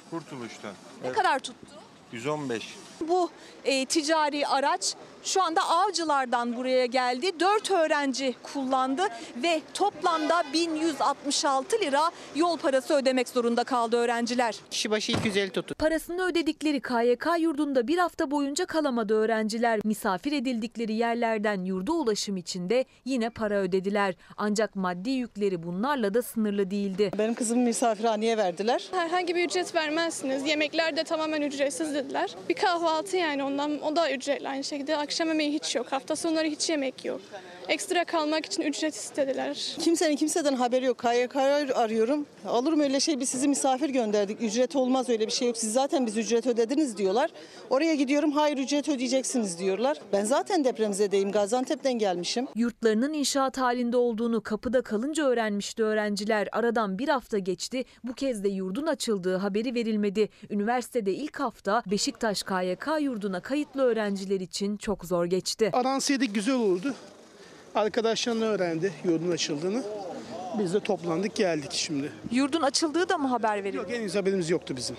Kurtuluş'tan. 0.10 0.74
Ne 1.04 1.12
kadar 1.12 1.39
tuttu? 1.39 1.67
115. 2.12 2.76
Bu 3.02 3.30
e, 3.65 3.86
ticari 3.86 4.48
araç 4.48 4.95
şu 5.23 5.43
anda 5.43 5.62
Avcılar'dan 5.69 6.55
buraya 6.55 6.86
geldi. 6.86 7.39
4 7.39 7.71
öğrenci 7.71 8.36
kullandı 8.43 9.01
ve 9.43 9.62
toplamda 9.73 10.43
1166 10.53 11.79
lira 11.79 12.12
yol 12.36 12.58
parası 12.58 12.93
ödemek 12.93 13.29
zorunda 13.29 13.63
kaldı 13.63 13.97
öğrenciler. 13.97 14.55
Kişi 14.71 14.91
başı 14.91 15.12
250 15.12 15.49
tuttu. 15.49 15.75
Parasını 15.75 16.25
ödedikleri 16.25 16.82
KYK 16.82 17.25
yurdunda 17.39 17.88
bir 17.88 17.97
hafta 17.97 18.32
boyunca 18.32 18.65
kalamadı 18.65 19.13
öğrenciler. 19.13 19.79
Misafir 19.84 20.31
edildikleri 20.31 20.94
yerlerden 20.94 21.63
yurda 21.63 21.91
ulaşım 21.91 22.37
için 22.37 22.69
de 22.69 22.85
yine 23.06 23.29
para 23.29 23.56
ödediler. 23.56 24.15
Ancak 24.37 24.75
maddi 24.75 25.10
yükleri 25.10 25.63
bunlarla 25.63 26.13
da 26.13 26.21
sınırlı 26.21 26.71
değildi. 26.71 27.12
Benim 27.17 27.33
kızımı 27.33 27.63
misafirhaneye 27.63 28.37
verdiler. 28.37 28.87
Herhangi 28.91 29.35
bir 29.35 29.46
ücret 29.46 29.75
vermezsiniz. 29.75 30.48
Yemekler 30.48 30.98
de 30.98 31.04
tamamen 31.04 31.41
ücretsiz 31.41 31.94
dediler. 31.94 32.35
Bir 32.50 32.56
kahvaltı 32.56 33.17
yani 33.17 33.44
ondan 33.44 33.81
o 33.81 33.96
da 33.96 34.12
ücretli 34.12 34.50
aynı 34.50 34.63
şekilde. 34.63 34.98
Akşam 35.10 35.27
yemeği 35.27 35.53
hiç 35.53 35.75
yok. 35.75 35.91
Hafta 35.91 36.15
sonları 36.15 36.47
hiç 36.47 36.69
yemek 36.69 37.05
yok. 37.05 37.21
Ekstra 37.70 38.06
kalmak 38.06 38.46
için 38.46 38.63
ücret 38.63 38.96
istediler. 38.96 39.76
Kimsenin 39.80 40.15
kimseden 40.15 40.54
haberi 40.54 40.86
yok. 40.86 40.98
KYK'yı 41.00 41.76
arıyorum. 41.76 42.26
Olur 42.50 42.74
mu 42.74 42.84
öyle 42.84 43.00
şey 43.00 43.20
biz 43.20 43.30
sizi 43.30 43.48
misafir 43.48 43.90
gönderdik. 43.90 44.42
Ücret 44.42 44.76
olmaz 44.76 45.10
öyle 45.10 45.28
bir 45.28 45.32
şey 45.32 45.48
yok. 45.48 45.58
Siz 45.58 45.74
zaten 45.74 46.06
biz 46.06 46.17
ücret 46.17 46.48
ödediniz 46.48 46.98
diyorlar. 46.98 47.30
Oraya 47.70 47.96
gidiyorum 47.96 48.32
hayır 48.32 48.58
ücret 48.58 48.90
ödeyeceksiniz 48.90 49.60
diyorlar. 49.60 49.98
Ben 50.13 50.26
zaten 50.26 50.63
depremzedeyim. 50.63 51.32
Gaziantep'ten 51.32 51.94
gelmişim. 51.94 52.48
Yurtlarının 52.56 53.13
inşaat 53.13 53.58
halinde 53.58 53.98
olduğunu 53.98 54.42
kapıda 54.42 54.82
kalınca 54.82 55.24
öğrenmişti 55.26 55.84
öğrenciler. 55.84 56.48
Aradan 56.52 57.00
bir 57.00 57.08
hafta 57.08 57.38
geçti. 57.38 57.84
Bu 58.04 58.13
kez 58.13 58.44
de 58.44 58.50
yurdun 58.50 58.88
açıldığı 58.88 59.38
haberi 59.38 59.76
verilmedi. 59.76 60.30
Üniversitede 60.50 61.13
ilk 61.13 61.40
hafta 61.40 61.84
Beşiktaş 61.92 62.44
KYK 62.44 62.88
yurduna 63.02 63.40
kayıtlı 63.40 63.82
öğrenciler 63.82 64.40
için 64.40 64.78
çok 64.78 65.06
zor 65.06 65.26
geçti. 65.26 65.70
Aransaydık 65.74 66.36
güzel 66.36 66.56
olurdu. 66.56 66.96
Arkadaşlarını 67.76 68.46
öğrendi 68.46 68.94
yurdun 69.04 69.32
açıldığını. 69.32 69.84
Biz 70.60 70.74
de 70.74 70.80
toplandık 70.80 71.36
geldik 71.36 71.72
şimdi. 71.72 72.12
Yurdun 72.32 72.62
açıldığı 72.62 73.10
da 73.10 73.17
mı 73.17 73.28
haber 73.28 73.63
verildi? 73.63 73.78
Yok 73.78 73.90
henüz 73.90 74.15
haberimiz 74.15 74.50
yoktu 74.50 74.78
bizim. 74.78 74.96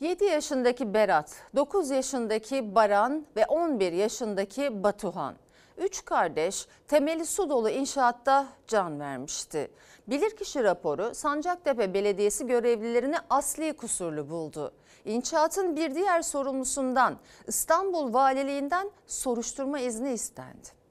7 0.00 0.24
yaşındaki 0.24 0.94
Berat, 0.94 1.34
9 1.56 1.90
yaşındaki 1.90 2.74
Baran 2.74 3.26
ve 3.36 3.46
11 3.46 3.92
yaşındaki 3.92 4.82
Batuhan. 4.82 5.34
Üç 5.78 6.04
kardeş 6.04 6.66
temeli 6.88 7.26
su 7.26 7.50
dolu 7.50 7.70
inşaatta 7.70 8.46
can 8.68 9.00
vermişti. 9.00 9.70
Bilirkişi 10.08 10.64
raporu 10.64 11.14
Sancaktepe 11.14 11.94
Belediyesi 11.94 12.46
görevlilerini 12.46 13.16
asli 13.30 13.72
kusurlu 13.72 14.30
buldu. 14.30 14.72
İnşaatın 15.04 15.76
bir 15.76 15.94
diğer 15.94 16.22
sorumlusundan 16.22 17.16
İstanbul 17.46 18.12
Valiliğinden 18.14 18.90
soruşturma 19.06 19.80
izni 19.80 20.12
istendi. 20.12 20.84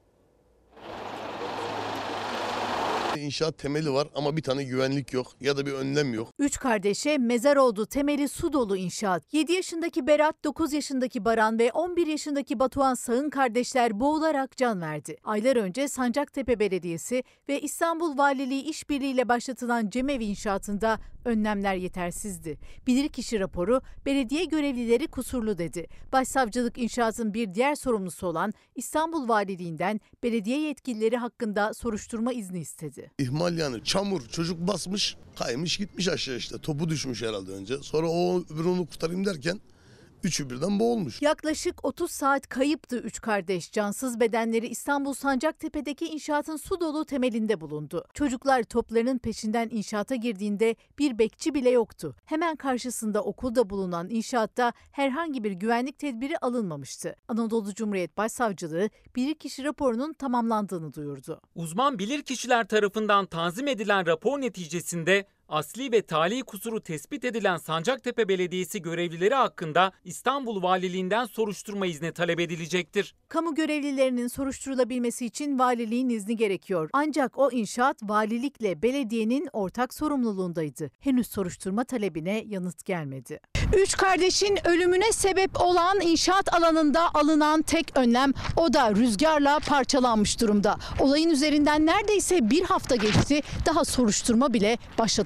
İnşaat 3.17 3.57
temeli 3.57 3.93
var 3.93 4.07
ama 4.15 4.37
bir 4.37 4.41
tane 4.41 4.63
güvenlik 4.63 5.13
yok 5.13 5.27
ya 5.41 5.57
da 5.57 5.65
bir 5.65 5.71
önlem 5.71 6.13
yok. 6.13 6.27
Üç 6.39 6.59
kardeşe 6.59 7.17
mezar 7.17 7.55
oldu 7.57 7.85
temeli 7.85 8.27
su 8.29 8.53
dolu 8.53 8.77
inşaat. 8.77 9.33
7 9.33 9.53
yaşındaki 9.53 10.07
Berat, 10.07 10.43
9 10.43 10.73
yaşındaki 10.73 11.25
Baran 11.25 11.59
ve 11.59 11.71
11 11.71 12.07
yaşındaki 12.07 12.59
Batuhan 12.59 12.93
Sağın 12.93 13.29
kardeşler 13.29 13.99
boğularak 13.99 14.57
can 14.57 14.81
verdi. 14.81 15.17
Aylar 15.23 15.55
önce 15.55 15.87
Sancaktepe 15.87 16.59
Belediyesi 16.59 17.23
ve 17.49 17.61
İstanbul 17.61 18.17
Valiliği 18.17 18.63
işbirliğiyle 18.63 19.29
başlatılan 19.29 19.89
cemevi 19.89 20.25
inşaatında 20.25 20.99
önlemler 21.25 21.75
yetersizdi. 21.75 22.57
Bilirkişi 22.87 23.39
raporu 23.39 23.81
belediye 24.05 24.45
görevlileri 24.45 25.07
kusurlu 25.07 25.57
dedi. 25.57 25.87
Başsavcılık 26.13 26.77
inşaatın 26.77 27.33
bir 27.33 27.53
diğer 27.53 27.75
sorumlusu 27.75 28.27
olan 28.27 28.53
İstanbul 28.75 29.29
Valiliğinden 29.29 29.99
belediye 30.23 30.61
yetkilileri 30.61 31.17
hakkında 31.17 31.73
soruşturma 31.73 32.33
izni 32.33 32.59
istedi. 32.59 33.11
İhmal 33.19 33.57
yani 33.57 33.83
çamur 33.83 34.21
çocuk 34.27 34.67
basmış 34.67 35.17
kaymış 35.35 35.77
gitmiş 35.77 36.07
aşağı 36.07 36.37
işte 36.37 36.57
topu 36.57 36.89
düşmüş 36.89 37.21
herhalde 37.21 37.51
önce. 37.51 37.77
Sonra 37.77 38.07
o 38.09 38.43
öbürü 38.49 38.67
onu 38.67 38.85
kurtarayım 38.85 39.25
derken 39.25 39.59
üçü 40.23 40.49
birden 40.49 40.79
boğulmuş. 40.79 41.21
Yaklaşık 41.21 41.85
30 41.85 42.11
saat 42.11 42.49
kayıptı 42.49 42.97
üç 42.97 43.21
kardeş. 43.21 43.71
Cansız 43.71 44.19
bedenleri 44.19 44.67
İstanbul 44.67 45.13
Sancaktepe'deki 45.13 46.05
inşaatın 46.05 46.57
su 46.57 46.79
dolu 46.79 47.05
temelinde 47.05 47.61
bulundu. 47.61 48.05
Çocuklar 48.13 48.63
toplarının 48.63 49.17
peşinden 49.17 49.69
inşaata 49.71 50.15
girdiğinde 50.15 50.75
bir 50.99 51.17
bekçi 51.17 51.53
bile 51.53 51.69
yoktu. 51.69 52.15
Hemen 52.25 52.55
karşısında 52.55 53.23
okulda 53.23 53.69
bulunan 53.69 54.09
inşaatta 54.09 54.73
herhangi 54.91 55.43
bir 55.43 55.51
güvenlik 55.51 55.99
tedbiri 55.99 56.37
alınmamıştı. 56.37 57.15
Anadolu 57.27 57.73
Cumhuriyet 57.73 58.17
Başsavcılığı 58.17 58.89
bilirkişi 59.15 59.63
raporunun 59.63 60.13
tamamlandığını 60.13 60.93
duyurdu. 60.93 61.41
Uzman 61.55 61.99
bilirkişiler 61.99 62.67
tarafından 62.67 63.25
tanzim 63.25 63.67
edilen 63.67 64.05
rapor 64.05 64.41
neticesinde 64.41 65.25
asli 65.49 65.91
ve 65.91 66.01
tali 66.01 66.43
kusuru 66.43 66.81
tespit 66.81 67.25
edilen 67.25 67.57
Sancaktepe 67.57 68.27
Belediyesi 68.27 68.81
görevlileri 68.81 69.35
hakkında 69.35 69.91
İstanbul 70.03 70.63
Valiliğinden 70.63 71.25
soruşturma 71.25 71.85
izni 71.85 72.11
talep 72.11 72.39
edilecektir. 72.39 73.15
Kamu 73.29 73.55
görevlilerinin 73.55 74.27
soruşturulabilmesi 74.27 75.25
için 75.25 75.59
valiliğin 75.59 76.09
izni 76.09 76.37
gerekiyor. 76.37 76.89
Ancak 76.93 77.37
o 77.37 77.51
inşaat 77.51 78.03
valilikle 78.03 78.81
belediyenin 78.81 79.49
ortak 79.53 79.93
sorumluluğundaydı. 79.93 80.89
Henüz 80.99 81.27
soruşturma 81.27 81.83
talebine 81.83 82.43
yanıt 82.47 82.85
gelmedi. 82.85 83.39
Üç 83.77 83.97
kardeşin 83.97 84.67
ölümüne 84.67 85.11
sebep 85.11 85.61
olan 85.61 86.01
inşaat 86.01 86.53
alanında 86.53 87.13
alınan 87.13 87.61
tek 87.61 87.97
önlem 87.97 88.33
o 88.57 88.73
da 88.73 88.95
rüzgarla 88.95 89.59
parçalanmış 89.59 90.41
durumda. 90.41 90.77
Olayın 90.99 91.29
üzerinden 91.29 91.85
neredeyse 91.85 92.49
bir 92.49 92.63
hafta 92.63 92.95
geçti. 92.95 93.41
Daha 93.65 93.85
soruşturma 93.85 94.53
bile 94.53 94.77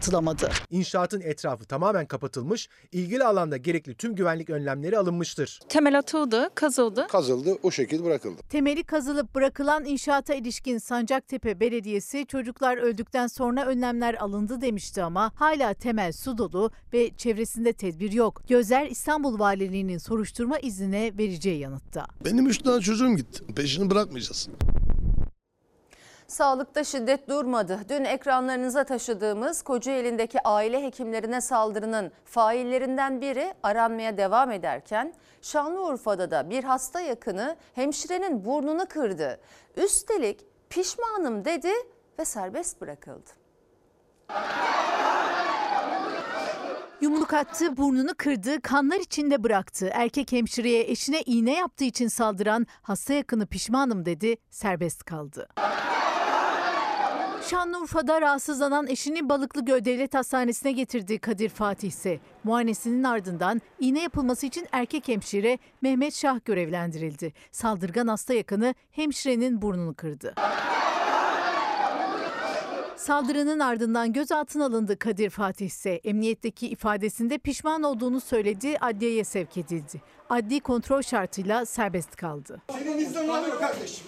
başlatılamadı. 0.08 0.50
İnşaatın 0.72 1.22
etrafı 1.22 1.66
tamamen 1.66 2.06
kapatılmış, 2.06 2.70
ilgili 2.92 3.24
alanda 3.24 3.58
gerekli 3.58 3.96
tüm 3.96 4.16
güvenlik 4.16 4.50
önlemleri 4.50 4.98
alınmıştır. 4.98 5.60
Temel 5.70 5.98
atıldı, 5.98 6.50
kazıldı. 6.56 7.08
Kazıldı, 7.08 7.58
o 7.64 7.72
şekilde 7.72 8.04
bırakıldı. 8.04 8.42
Temeli 8.50 8.84
kazılıp 8.84 9.36
bırakılan 9.36 9.86
inşaata 9.86 10.34
ilişkin 10.34 10.78
Sancaktepe 10.78 11.60
Belediyesi 11.60 12.26
çocuklar 12.28 12.78
öldükten 12.78 13.28
sonra 13.28 13.66
önlemler 13.66 14.14
alındı 14.14 14.62
demişti 14.62 15.04
ama 15.04 15.32
hala 15.36 15.74
temel 15.74 16.12
su 16.12 16.38
dolu 16.38 16.72
ve 16.94 17.12
çevresinde 17.18 17.74
tedbir 17.74 18.12
yok. 18.12 18.42
Gözler 18.48 18.88
İstanbul 18.88 19.40
Valiliği'nin 19.40 19.98
soruşturma 19.98 20.60
iznine 20.60 21.12
vereceği 21.18 21.60
yanıtta. 21.60 22.06
Benim 22.26 22.48
üç 22.48 22.58
tane 22.58 22.82
çocuğum 22.82 23.16
gitti. 23.16 23.44
Peşini 23.56 23.90
bırakmayacağız. 23.90 24.50
Sağlıkta 26.28 26.84
şiddet 26.84 27.30
durmadı. 27.30 27.80
Dün 27.90 28.04
ekranlarınıza 28.04 28.84
taşıdığımız 28.84 29.62
Kocaeli'ndeki 29.62 30.42
aile 30.44 30.84
hekimlerine 30.84 31.42
saldırının 31.42 32.12
faillerinden 32.26 33.22
biri 33.22 33.54
aranmaya 33.64 34.18
devam 34.18 34.52
ederken 34.52 35.14
Şanlıurfa'da 35.42 36.32
da 36.32 36.50
bir 36.50 36.64
hasta 36.64 37.02
yakını 37.02 37.56
hemşirenin 37.76 38.46
burnunu 38.46 38.86
kırdı. 38.90 39.40
Üstelik 39.78 40.46
pişmanım 40.70 41.46
dedi 41.46 41.72
ve 42.20 42.26
serbest 42.26 42.82
bırakıldı. 42.82 43.30
Yumruk 47.02 47.34
attı, 47.34 47.78
burnunu 47.78 48.12
kırdı, 48.18 48.62
kanlar 48.62 49.00
içinde 49.00 49.44
bıraktı. 49.44 49.90
Erkek 49.94 50.32
hemşireye 50.32 50.84
eşine 50.84 51.22
iğne 51.22 51.54
yaptığı 51.54 51.84
için 51.84 52.08
saldıran 52.08 52.68
hasta 52.82 53.14
yakını 53.14 53.48
pişmanım 53.48 54.06
dedi, 54.06 54.38
serbest 54.50 55.04
kaldı. 55.04 55.48
Şanlıurfa'da 57.50 58.22
rahatsızlanan 58.22 58.88
eşini 58.88 59.30
Balıklıgöl 59.30 59.86
Devlet 59.86 60.14
Hastanesi'ne 60.14 60.72
getirdiği 60.72 61.20
Kadir 61.20 61.50
Fatih 61.50 61.88
ise 61.88 62.20
muayenesinin 62.44 63.04
ardından 63.04 63.62
iğne 63.80 64.02
yapılması 64.02 64.46
için 64.46 64.68
erkek 64.72 65.08
hemşire 65.08 65.60
Mehmet 65.82 66.14
Şah 66.14 66.46
görevlendirildi. 66.46 67.34
Saldırgan 67.52 68.08
hasta 68.08 68.34
yakını 68.34 68.76
hemşirenin 68.92 69.62
burnunu 69.62 69.94
kırdı. 69.94 70.36
Saldırının 72.96 73.60
ardından 73.60 74.14
gözaltına 74.14 74.66
alındı 74.66 75.00
Kadir 75.00 75.30
Fatih 75.30 75.66
ise 75.66 75.92
emniyetteki 75.92 76.68
ifadesinde 76.68 77.38
pişman 77.38 77.84
olduğunu 77.84 78.22
söyledi, 78.22 78.78
adliyeye 78.82 79.24
sevk 79.24 79.58
edildi. 79.58 80.02
Adli 80.30 80.60
kontrol 80.60 81.02
şartıyla 81.02 81.66
serbest 81.66 82.16
kaldı. 82.16 82.62
Senin 82.72 82.98
iznin 82.98 83.28
var 83.28 83.48
mı 83.48 83.60
kardeşim? 83.60 84.06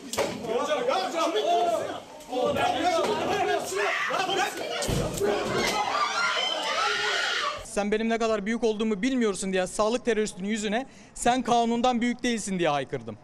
Sen 7.64 7.92
benim 7.92 8.10
ne 8.10 8.18
kadar 8.18 8.46
büyük 8.46 8.64
olduğumu 8.64 9.02
bilmiyorsun 9.02 9.54
diye 9.54 9.68
sağlık 9.68 10.06
teröristinin 10.06 10.48
yüzüne 10.48 10.86
sen 11.14 11.42
kanundan 11.42 12.02
büyük 12.02 12.24
değilsin 12.24 12.60
diye 12.60 12.70
haykırdım. 12.70 13.18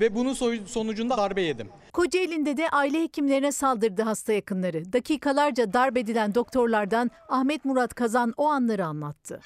Ve 0.00 0.14
bunun 0.14 0.32
sonucunda 0.66 1.16
darbe 1.16 1.42
yedim. 1.42 1.68
Kocaeli'nde 1.92 2.56
de 2.56 2.68
aile 2.70 3.02
hekimlerine 3.02 3.52
saldırdı 3.52 4.02
hasta 4.02 4.32
yakınları. 4.32 4.92
Dakikalarca 4.92 5.72
darp 5.72 5.96
edilen 5.96 6.34
doktorlardan 6.34 7.10
Ahmet 7.28 7.64
Murat 7.64 7.94
Kazan 7.94 8.34
o 8.36 8.48
anları 8.48 8.86
anlattı. 8.86 9.40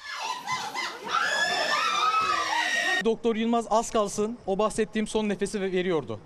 Doktor 3.05 3.35
Yılmaz 3.35 3.65
az 3.69 3.91
kalsın 3.91 4.37
o 4.47 4.57
bahsettiğim 4.57 5.07
son 5.07 5.29
nefesi 5.29 5.61
veriyordu. 5.61 6.19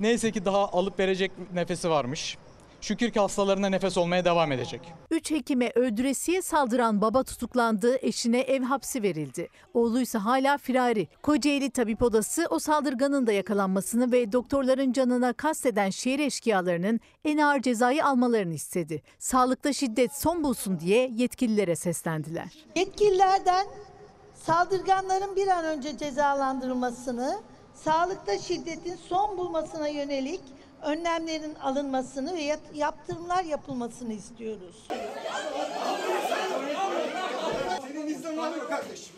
Neyse 0.00 0.32
ki 0.32 0.44
daha 0.44 0.68
alıp 0.68 0.98
verecek 0.98 1.32
nefesi 1.54 1.90
varmış. 1.90 2.38
Şükür 2.80 3.10
ki 3.10 3.20
hastalarına 3.20 3.68
nefes 3.68 3.96
olmaya 3.96 4.24
devam 4.24 4.52
edecek. 4.52 4.80
Üç 5.10 5.30
hekime 5.30 5.72
öldüresiye 5.74 6.42
saldıran 6.42 7.00
baba 7.00 7.22
tutuklandı, 7.22 7.96
eşine 8.00 8.40
ev 8.40 8.62
hapsi 8.62 9.02
verildi. 9.02 9.48
Oğluysa 9.74 10.24
hala 10.24 10.58
firari. 10.58 11.08
Kocaeli 11.22 11.70
Tabip 11.70 12.02
Odası 12.02 12.46
o 12.50 12.58
saldırganın 12.58 13.26
da 13.26 13.32
yakalanmasını 13.32 14.12
ve 14.12 14.32
doktorların 14.32 14.92
canına 14.92 15.32
kasteden 15.32 15.90
şehir 15.90 16.18
eşkıyalarının 16.18 17.00
en 17.24 17.38
ağır 17.38 17.62
cezayı 17.62 18.06
almalarını 18.06 18.54
istedi. 18.54 19.02
Sağlıkta 19.18 19.72
şiddet 19.72 20.14
son 20.14 20.44
bulsun 20.44 20.80
diye 20.80 21.10
yetkililere 21.12 21.76
seslendiler. 21.76 22.48
Yetkililerden 22.76 23.66
Saldırganların 24.34 25.36
bir 25.36 25.48
an 25.48 25.64
önce 25.64 25.98
cezalandırılmasını, 25.98 27.40
sağlıkta 27.74 28.38
şiddetin 28.38 28.96
son 29.08 29.38
bulmasına 29.38 29.88
yönelik 29.88 30.40
önlemlerin 30.82 31.54
alınmasını 31.54 32.34
ve 32.34 32.58
yaptırımlar 32.74 33.44
yapılmasını 33.44 34.12
istiyoruz. 34.12 34.88
Senin 37.82 38.06
iznin 38.06 38.36
var 38.36 38.48
mı 38.48 38.68
kardeşim? 38.68 39.14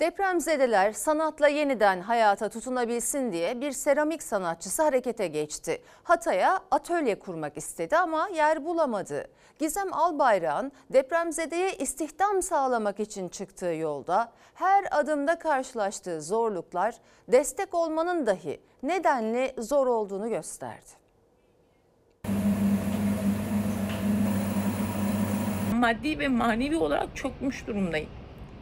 Depremzedeler 0.00 0.92
sanatla 0.92 1.48
yeniden 1.48 2.00
hayata 2.00 2.48
tutunabilsin 2.48 3.32
diye 3.32 3.60
bir 3.60 3.72
seramik 3.72 4.22
sanatçısı 4.22 4.82
harekete 4.82 5.26
geçti. 5.26 5.82
Hatay'a 6.04 6.60
atölye 6.70 7.18
kurmak 7.18 7.56
istedi 7.56 7.96
ama 7.96 8.28
yer 8.28 8.64
bulamadı. 8.64 9.28
Gizem 9.58 9.92
Albayrak'ın 9.92 10.72
depremzedeye 10.92 11.76
istihdam 11.76 12.42
sağlamak 12.42 13.00
için 13.00 13.28
çıktığı 13.28 13.66
yolda 13.74 14.32
her 14.54 14.84
adımda 14.90 15.38
karşılaştığı 15.38 16.22
zorluklar 16.22 16.94
destek 17.28 17.74
olmanın 17.74 18.26
dahi 18.26 18.60
nedenli 18.82 19.54
zor 19.58 19.86
olduğunu 19.86 20.28
gösterdi. 20.28 21.06
maddi 25.76 26.18
ve 26.18 26.28
manevi 26.28 26.76
olarak 26.76 27.16
çökmüş 27.16 27.66
durumdayım. 27.66 28.08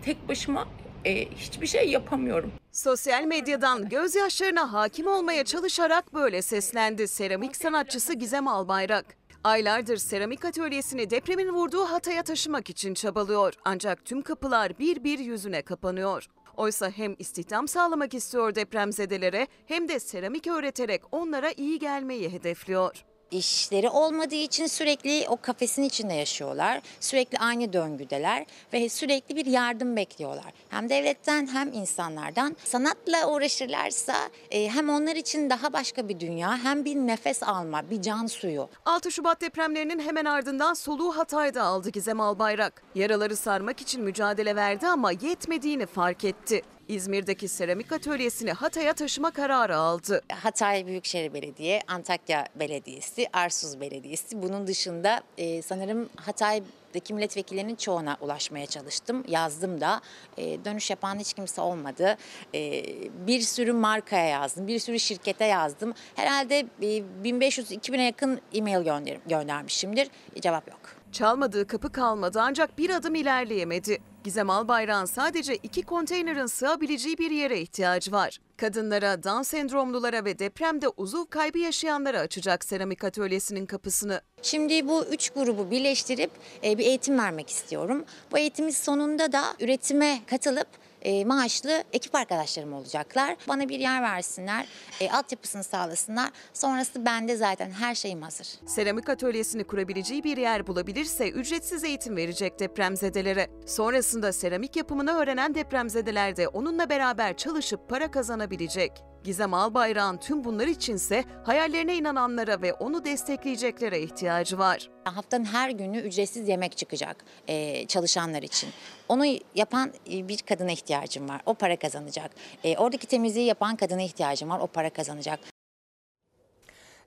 Tek 0.03 0.28
başıma 0.28 0.68
e, 1.05 1.29
hiçbir 1.31 1.67
şey 1.67 1.91
yapamıyorum. 1.91 2.53
Sosyal 2.73 3.25
medyadan 3.25 3.89
gözyaşlarına 3.89 4.73
hakim 4.73 5.07
olmaya 5.07 5.45
çalışarak 5.45 6.15
böyle 6.15 6.43
seslendi 6.43 7.09
seramik 7.09 7.57
sanatçısı 7.57 8.15
Gizem 8.15 8.49
Albayrak. 8.49 9.05
Aylardır 9.45 9.97
seramik 9.97 10.45
atölyesini 10.45 11.11
depremin 11.11 11.49
vurduğu 11.49 11.85
Hatay'a 11.85 12.23
taşımak 12.23 12.71
için 12.71 12.95
çabalıyor. 12.95 13.55
Ancak 13.65 14.05
tüm 14.05 14.23
kapılar 14.23 14.79
bir 14.79 15.05
bir 15.05 15.19
yüzüne 15.19 15.63
kapanıyor. 15.63 16.27
Oysa 16.57 16.91
hem 16.91 17.17
istihdam 17.19 17.69
sağlamak 17.69 18.15
istiyor 18.15 18.55
depremzedelere 18.55 19.47
hem 19.67 19.89
de 19.89 20.01
seramik 20.01 20.47
öğreterek 20.47 21.03
onlara 21.13 21.51
iyi 21.57 21.79
gelmeyi 21.79 22.33
hedefliyor. 22.33 23.05
İşleri 23.31 23.89
olmadığı 23.89 24.35
için 24.35 24.66
sürekli 24.66 25.27
o 25.29 25.37
kafesin 25.37 25.83
içinde 25.83 26.14
yaşıyorlar. 26.14 26.81
Sürekli 27.01 27.39
aynı 27.39 27.72
döngüdeler 27.72 28.47
ve 28.72 28.89
sürekli 28.89 29.37
bir 29.37 29.47
yardım 29.47 29.97
bekliyorlar. 29.97 30.53
Hem 30.68 30.89
devletten 30.89 31.47
hem 31.47 31.72
insanlardan. 31.72 32.57
Sanatla 32.64 33.31
uğraşırlarsa 33.31 34.14
e, 34.51 34.68
hem 34.68 34.89
onlar 34.89 35.16
için 35.16 35.51
daha 35.51 35.72
başka 35.72 36.09
bir 36.09 36.20
dünya 36.20 36.59
hem 36.59 36.85
bir 36.85 36.97
nefes 36.97 37.43
alma, 37.43 37.91
bir 37.91 38.03
can 38.03 38.27
suyu. 38.27 38.68
6 38.85 39.11
Şubat 39.11 39.41
depremlerinin 39.41 39.99
hemen 39.99 40.25
ardından 40.25 40.75
soluğu 40.75 41.16
Hatay'da 41.16 41.62
aldı 41.62 41.91
Gizem 41.91 42.20
Albayrak. 42.20 42.83
Yaraları 42.95 43.37
sarmak 43.37 43.81
için 43.81 44.03
mücadele 44.03 44.57
verdi 44.57 44.87
ama 44.87 45.12
yetmediğini 45.12 45.87
fark 45.87 46.25
etti. 46.25 46.62
İzmir'deki 46.89 47.49
seramik 47.49 47.93
atölyesini 47.93 48.53
Hatay'a 48.53 48.93
taşıma 48.93 49.30
kararı 49.30 49.76
aldı. 49.76 50.22
Hatay 50.32 50.87
Büyükşehir 50.87 51.35
Belediye, 51.35 51.82
Antakya 51.89 52.47
Belediyesi, 52.55 53.26
Arsuz 53.32 53.80
Belediyesi. 53.80 54.43
Bunun 54.43 54.66
dışında 54.66 55.22
e, 55.39 55.62
sanırım 55.62 56.09
Hatay'daki 56.16 57.14
milletvekillerinin 57.14 57.74
çoğuna 57.74 58.16
ulaşmaya 58.20 58.66
çalıştım. 58.66 59.24
Yazdım 59.28 59.80
da 59.80 60.01
E, 60.37 60.64
dönüş 60.64 60.91
yapan 60.91 61.18
hiç 61.18 61.32
kimse 61.32 61.61
olmadı. 61.61 62.16
E, 62.55 62.85
bir 63.26 63.41
sürü 63.41 63.72
markaya 63.72 64.26
yazdım, 64.28 64.66
bir 64.66 64.78
sürü 64.78 65.01
şirkete 65.01 65.45
yazdım. 65.45 65.95
Herhalde 66.14 66.59
e, 66.82 66.87
1500-2000'e 67.24 68.03
yakın 68.03 68.41
e-mail 68.55 68.85
gönder 68.85 69.16
göndermişimdir. 69.26 70.09
Cevap 70.41 70.68
yok. 70.68 70.80
Çalmadığı 71.12 71.66
kapı 71.66 71.93
kalmadı 71.93 72.41
ancak 72.43 72.78
bir 72.78 72.91
adım 72.91 73.14
ilerleyemedi. 73.14 74.14
Gizem 74.25 74.51
Albayrak'ın 74.51 75.05
sadece 75.05 75.57
iki 75.57 75.83
konteynerin 75.83 76.47
sığabileceği 76.47 77.18
bir 77.18 77.31
yere 77.31 77.61
ihtiyacı 77.61 78.12
var. 78.12 78.39
Kadınlara, 78.57 79.22
Down 79.22 79.43
sendromlulara 79.43 80.25
ve 80.25 80.39
depremde 80.39 80.89
uzuv 80.89 81.25
kaybı 81.31 81.59
yaşayanlara 81.59 82.18
açacak 82.18 82.64
seramik 82.64 83.05
atölyesinin 83.05 83.66
kapısını. 83.66 84.20
Şimdi 84.43 84.89
bu 84.89 85.05
üç 85.05 85.31
grubu 85.31 85.70
birleştirip 85.70 86.31
e, 86.64 86.79
bir 86.79 86.87
eğitim 86.87 87.18
vermek 87.18 87.51
istiyorum. 87.51 88.05
Bu 88.33 88.39
eğitimin 88.39 88.70
sonunda 88.70 89.33
da 89.33 89.45
üretime 89.61 90.20
katılıp 90.27 90.68
e, 91.05 91.25
maaşlı 91.25 91.85
ekip 91.93 92.15
arkadaşlarım 92.15 92.73
olacaklar. 92.73 93.37
Bana 93.49 93.69
bir 93.69 93.81
yer 93.81 94.03
versinler, 94.03 94.67
e, 95.01 95.11
altyapısını 95.11 95.65
sağlasınlar. 95.65 96.31
Sonrası 96.53 97.05
bende 97.05 97.37
zaten 97.37 97.71
her 97.71 97.95
şeyim 97.95 98.23
hazır. 98.23 98.47
Seramik 98.67 99.09
atölyesini 99.09 99.65
kurabileceği 99.65 100.25
bir 100.25 100.37
yer 100.37 100.67
bulabilirse 100.67 101.31
ücretsiz 101.31 101.85
eğitim 101.85 102.17
verecek 102.17 102.61
depremzedelere. 102.61 103.51
Sonrasında 103.67 104.33
seramik 104.33 104.77
yapımını 104.77 105.13
öğrenen 105.13 105.55
depremzedeler 105.55 106.37
de 106.37 106.49
onunla 106.49 106.91
beraber 106.91 107.37
çalışıp 107.37 107.89
para 107.89 108.11
kazanabilecek. 108.11 109.14
Gizem 109.25 109.55
Albayrak'ın 109.55 110.16
tüm 110.16 110.45
bunlar 110.45 110.66
içinse 110.66 111.25
hayallerine 111.45 111.97
inananlara 111.97 112.62
ve 112.62 112.72
onu 112.72 113.05
destekleyeceklere 113.05 114.01
ihtiyacı 114.01 114.59
var. 114.59 114.91
Haftanın 115.05 115.45
her 115.45 115.70
günü 115.70 115.99
ücretsiz 115.99 116.49
yemek 116.49 116.77
çıkacak 116.77 117.25
e, 117.49 117.87
çalışanlar 117.87 118.43
için. 118.43 118.70
Onu 119.09 119.25
yapan 119.55 119.93
e, 120.12 120.29
bir 120.29 120.39
kadına 120.39 120.72
ihtiyacım 120.72 121.29
var. 121.29 121.41
O 121.47 121.55
para 121.55 121.77
kazanacak. 121.77 122.31
E, 122.64 122.77
oradaki 122.77 123.07
temizliği 123.07 123.47
yapan 123.47 123.77
kadına 123.77 124.03
ihtiyacım 124.03 124.51
var. 124.51 124.61
O 124.61 124.66
para 124.66 124.91
kazanacak. 124.91 125.41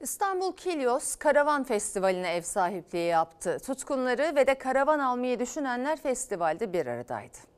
İstanbul 0.02 0.54
Kilyos 0.54 1.16
Karavan 1.16 1.64
Festivali'ne 1.64 2.34
ev 2.34 2.42
sahipliği 2.42 3.08
yaptı. 3.08 3.58
Tutkunları 3.66 4.36
ve 4.36 4.48
de 4.48 4.58
karavan 4.58 5.00
almayı 5.00 5.40
düşünenler 5.40 6.02
festivalde 6.02 6.74
bir 6.74 6.86
aradaydı. 6.86 7.57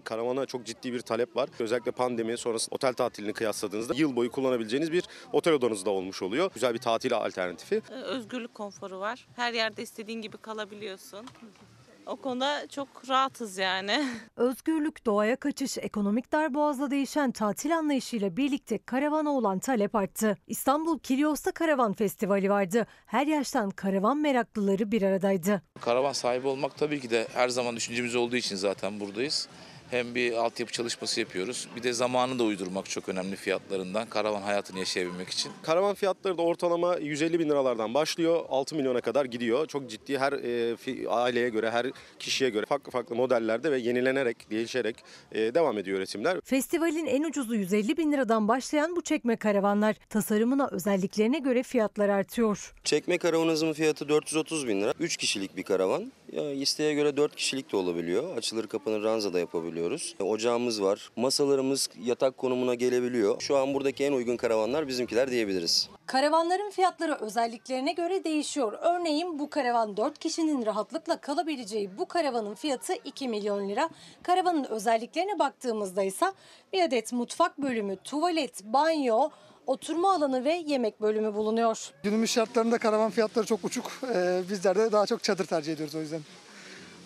Karavana 0.00 0.46
çok 0.46 0.66
ciddi 0.66 0.92
bir 0.92 1.00
talep 1.00 1.36
var. 1.36 1.48
Özellikle 1.58 1.90
pandemi 1.90 2.38
sonrası 2.38 2.68
otel 2.70 2.92
tatilini 2.94 3.32
kıyasladığınızda 3.32 3.94
yıl 3.94 4.16
boyu 4.16 4.30
kullanabileceğiniz 4.30 4.92
bir 4.92 5.04
otel 5.32 5.52
odanız 5.54 5.84
da 5.86 5.90
olmuş 5.90 6.22
oluyor. 6.22 6.50
Güzel 6.54 6.74
bir 6.74 6.78
tatil 6.78 7.16
alternatifi. 7.16 7.82
Özgürlük 7.90 8.54
konforu 8.54 9.00
var. 9.00 9.26
Her 9.36 9.52
yerde 9.52 9.82
istediğin 9.82 10.22
gibi 10.22 10.36
kalabiliyorsun. 10.36 11.26
O 12.06 12.16
konuda 12.16 12.68
çok 12.68 13.08
rahatız 13.08 13.58
yani. 13.58 14.04
Özgürlük, 14.36 15.06
doğaya 15.06 15.36
kaçış, 15.36 15.78
ekonomik 15.78 16.32
darboğazla 16.32 16.90
değişen 16.90 17.32
tatil 17.32 17.76
anlayışıyla 17.78 18.36
birlikte 18.36 18.78
karavana 18.78 19.30
olan 19.30 19.58
talep 19.58 19.94
arttı. 19.94 20.36
İstanbul 20.46 20.98
Kilyos'ta 20.98 21.52
Karavan 21.52 21.92
Festivali 21.92 22.50
vardı. 22.50 22.86
Her 23.06 23.26
yaştan 23.26 23.70
karavan 23.70 24.16
meraklıları 24.18 24.92
bir 24.92 25.02
aradaydı. 25.02 25.62
Karavan 25.80 26.12
sahibi 26.12 26.48
olmak 26.48 26.78
tabii 26.78 27.00
ki 27.00 27.10
de 27.10 27.26
her 27.34 27.48
zaman 27.48 27.76
düşüncemiz 27.76 28.14
olduğu 28.16 28.36
için 28.36 28.56
zaten 28.56 29.00
buradayız. 29.00 29.48
Hem 29.94 30.14
bir 30.14 30.32
altyapı 30.32 30.72
çalışması 30.72 31.20
yapıyoruz. 31.20 31.68
Bir 31.76 31.82
de 31.82 31.92
zamanını 31.92 32.38
da 32.38 32.44
uydurmak 32.44 32.90
çok 32.90 33.08
önemli 33.08 33.36
fiyatlarından. 33.36 34.06
Karavan 34.06 34.42
hayatını 34.42 34.78
yaşayabilmek 34.78 35.28
için. 35.28 35.52
Karavan 35.62 35.94
fiyatları 35.94 36.38
da 36.38 36.42
ortalama 36.42 36.96
150 36.96 37.38
bin 37.38 37.48
liralardan 37.48 37.94
başlıyor. 37.94 38.44
6 38.48 38.76
milyona 38.76 39.00
kadar 39.00 39.24
gidiyor. 39.24 39.66
Çok 39.66 39.90
ciddi 39.90 40.18
her 40.18 40.32
e, 40.32 40.74
fi- 40.74 41.08
aileye 41.08 41.48
göre, 41.48 41.70
her 41.70 41.86
kişiye 42.18 42.50
göre 42.50 42.66
farklı 42.66 42.90
farklı 42.90 43.16
modellerde 43.16 43.70
ve 43.72 43.78
yenilenerek, 43.78 44.50
değişerek 44.50 44.96
e, 45.32 45.54
devam 45.54 45.78
ediyor 45.78 45.98
üretimler. 45.98 46.40
Festivalin 46.44 47.06
en 47.06 47.22
ucuzu 47.22 47.54
150 47.54 47.96
bin 47.96 48.12
liradan 48.12 48.48
başlayan 48.48 48.96
bu 48.96 49.02
çekme 49.02 49.36
karavanlar 49.36 49.96
tasarımına 50.08 50.68
özelliklerine 50.72 51.38
göre 51.38 51.62
fiyatlar 51.62 52.08
artıyor. 52.08 52.74
Çekme 52.84 53.18
karavanımızın 53.18 53.72
fiyatı 53.72 54.08
430 54.08 54.68
bin 54.68 54.82
lira. 54.82 54.94
3 55.00 55.16
kişilik 55.16 55.56
bir 55.56 55.62
karavan. 55.62 56.12
Ya 56.32 56.52
isteğe 56.52 56.94
göre 56.94 57.16
4 57.16 57.36
kişilik 57.36 57.72
de 57.72 57.76
olabiliyor. 57.76 58.36
Açılır 58.36 58.66
kapanır 58.66 59.02
ranza 59.02 59.32
da 59.32 59.38
yapabiliyoruz. 59.84 60.14
Ocağımız 60.20 60.82
var. 60.82 61.10
Masalarımız 61.16 61.88
yatak 62.04 62.38
konumuna 62.38 62.74
gelebiliyor. 62.74 63.40
Şu 63.40 63.56
an 63.56 63.74
buradaki 63.74 64.04
en 64.04 64.12
uygun 64.12 64.36
karavanlar 64.36 64.88
bizimkiler 64.88 65.30
diyebiliriz. 65.30 65.88
Karavanların 66.06 66.70
fiyatları 66.70 67.14
özelliklerine 67.14 67.92
göre 67.92 68.24
değişiyor. 68.24 68.72
Örneğin 68.82 69.38
bu 69.38 69.50
karavan 69.50 69.96
4 69.96 70.18
kişinin 70.18 70.66
rahatlıkla 70.66 71.20
kalabileceği 71.20 71.98
bu 71.98 72.06
karavanın 72.08 72.54
fiyatı 72.54 72.94
2 73.04 73.28
milyon 73.28 73.68
lira. 73.68 73.88
Karavanın 74.22 74.64
özelliklerine 74.64 75.38
baktığımızda 75.38 76.02
ise 76.02 76.26
bir 76.72 76.82
adet 76.82 77.12
mutfak 77.12 77.58
bölümü, 77.58 77.96
tuvalet, 77.96 78.64
banyo, 78.64 79.30
oturma 79.66 80.14
alanı 80.14 80.44
ve 80.44 80.62
yemek 80.66 81.00
bölümü 81.00 81.34
bulunuyor. 81.34 81.90
Günümüz 82.02 82.30
şartlarında 82.30 82.78
karavan 82.78 83.10
fiyatları 83.10 83.46
çok 83.46 83.64
uçuk. 83.64 83.92
Ee, 84.14 84.42
bizler 84.50 84.76
de 84.76 84.92
daha 84.92 85.06
çok 85.06 85.22
çadır 85.22 85.46
tercih 85.46 85.72
ediyoruz 85.72 85.94
o 85.94 86.00
yüzden. 86.00 86.20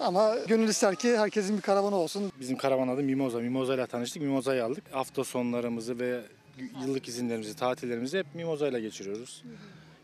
Ama 0.01 0.37
gönül 0.49 0.69
ister 0.69 0.95
ki 0.95 1.19
herkesin 1.19 1.57
bir 1.57 1.63
karavanı 1.63 1.97
olsun. 1.97 2.33
Bizim 2.41 2.57
karavan 2.57 2.89
adı 2.89 3.03
Mimoza. 3.03 3.41
Mimoza 3.41 3.75
ile 3.75 3.87
tanıştık. 3.87 4.23
Mimoza'yı 4.23 4.65
aldık. 4.65 4.85
Hafta 4.93 5.25
sonlarımızı 5.25 5.99
ve 5.99 6.21
yıllık 6.83 7.09
izinlerimizi, 7.09 7.57
tatillerimizi 7.57 8.19
hep 8.19 8.27
Mimoza 8.35 8.69
ile 8.69 8.81
geçiriyoruz. 8.81 9.45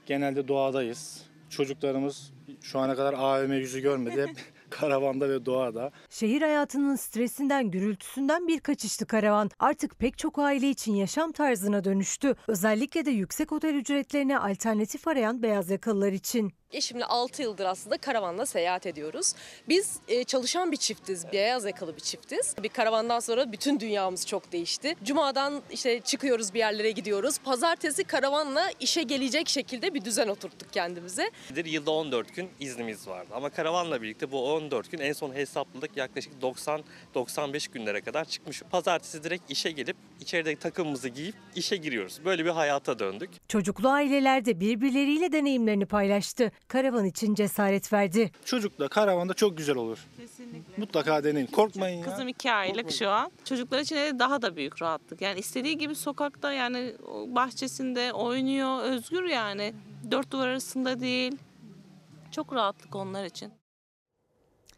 Genelde 0.07 0.49
doğadayız. 0.49 1.23
Çocuklarımız 1.51 2.33
şu 2.63 2.79
ana 2.79 2.97
kadar 2.97 3.15
AVM 3.15 3.53
yüzü 3.53 3.81
görmedi. 3.81 4.23
Hep 4.23 4.37
karavanda 4.71 5.29
ve 5.29 5.47
doğada. 5.47 5.91
Şehir 6.11 6.43
hayatının 6.43 6.97
stresinden, 6.97 7.71
gürültüsünden 7.71 8.49
bir 8.49 8.61
kaçıştı 8.61 9.07
karavan. 9.07 9.51
Artık 9.59 9.99
pek 9.99 10.19
çok 10.19 10.39
aile 10.39 10.71
için 10.71 10.95
yaşam 10.95 11.33
tarzına 11.33 11.85
dönüştü. 11.85 12.35
Özellikle 12.49 13.05
de 13.05 13.11
yüksek 13.11 13.53
otel 13.53 13.75
ücretlerine 13.75 14.39
alternatif 14.39 15.09
arayan 15.09 15.43
beyaz 15.43 15.71
yakalılar 15.71 16.13
için. 16.13 16.53
Eşimle 16.75 17.05
6 17.05 17.43
yıldır 17.43 17.65
aslında 17.65 17.99
karavanla 17.99 18.47
seyahat 18.47 18.87
ediyoruz. 18.87 19.33
Biz 19.69 19.99
e, 20.09 20.25
çalışan 20.25 20.73
bir 20.73 20.77
çiftiz, 20.77 21.33
beyaz 21.33 21.65
yakalı 21.65 21.97
bir 21.97 22.01
çiftiz. 22.01 22.55
Bir 22.63 22.69
karavandan 22.69 23.21
sonra 23.21 23.53
bütün 23.53 23.81
dünyamız 23.81 24.27
çok 24.27 24.53
değişti. 24.53 24.95
Cuma'dan 25.05 25.63
işte 25.71 26.01
çıkıyoruz 26.01 26.55
bir 26.55 26.59
yerlere 26.59 26.91
gidiyoruz. 26.91 27.39
Pazartesi 27.39 28.05
karavanla 28.05 28.71
işe 28.81 29.03
gelecek 29.03 29.49
şekilde 29.49 29.95
bir 29.95 30.05
düzen 30.05 30.29
oturttuk 30.29 30.73
kendimize. 30.73 31.31
Yılda 31.65 31.91
14 31.91 32.35
gün 32.35 32.51
iznimiz 32.61 33.09
vardı. 33.09 33.29
Ama 33.35 33.51
karavanla 33.51 34.03
birlikte 34.03 34.33
bu 34.33 34.53
14 34.53 34.91
gün 34.91 34.99
en 34.99 35.13
son 35.13 35.35
hesapladık 35.35 35.97
yaklaşık 35.97 36.33
90-95 37.15 37.73
günlere 37.73 38.01
kadar 38.01 38.25
çıkmış. 38.25 38.63
Pazartesi 38.63 39.25
direkt 39.25 39.51
işe 39.51 39.71
gelip 39.71 39.97
içeride 40.21 40.57
takımımızı 40.57 41.09
giyip 41.09 41.35
işe 41.57 41.77
giriyoruz. 41.77 42.21
Böyle 42.25 42.45
bir 42.45 42.51
hayata 42.51 42.99
döndük. 42.99 43.31
Çocuklu 43.49 43.89
aileler 43.89 44.45
de 44.45 44.61
birbirleriyle 44.61 45.33
deneyimlerini 45.33 45.87
paylaştı. 45.87 46.53
Karavan 46.69 47.05
için 47.05 47.35
cesaret 47.35 47.93
verdi. 47.93 48.31
Çocukla 48.45 48.89
karavanda 48.89 49.35
çok 49.35 49.57
güzel 49.59 49.77
olur. 49.77 49.99
Kesinlikle. 50.17 50.75
Mutlaka 50.77 51.25
deneyin. 51.25 51.47
Korkmayın 51.47 51.99
ya. 51.99 52.05
Kızım 52.05 52.29
iki 52.29 52.53
aylık 52.53 52.93
şu 52.93 53.09
an. 53.09 53.33
Çocuklar 53.45 53.79
için 53.79 53.97
de 53.97 54.19
daha 54.19 54.43
da 54.43 54.57
büyük 54.57 54.83
rahatlık. 54.83 55.21
Yani 55.21 55.39
istediği 55.39 55.79
gibi 55.79 55.95
sokakta 55.95 56.53
yani 56.53 56.95
bahçesinde 57.27 58.13
oynuyor, 58.13 58.83
özgür 58.83 59.25
yani. 59.25 59.75
Dört 60.11 60.31
duvar 60.31 60.49
arasında 60.49 61.01
değil. 61.01 61.37
Çok 62.31 62.53
rahatlık 62.55 62.97
onlar 62.97 63.25
için. 63.25 63.53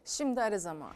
Şimdi 0.04 0.40
ara 0.40 0.58
zamanı. 0.58 0.94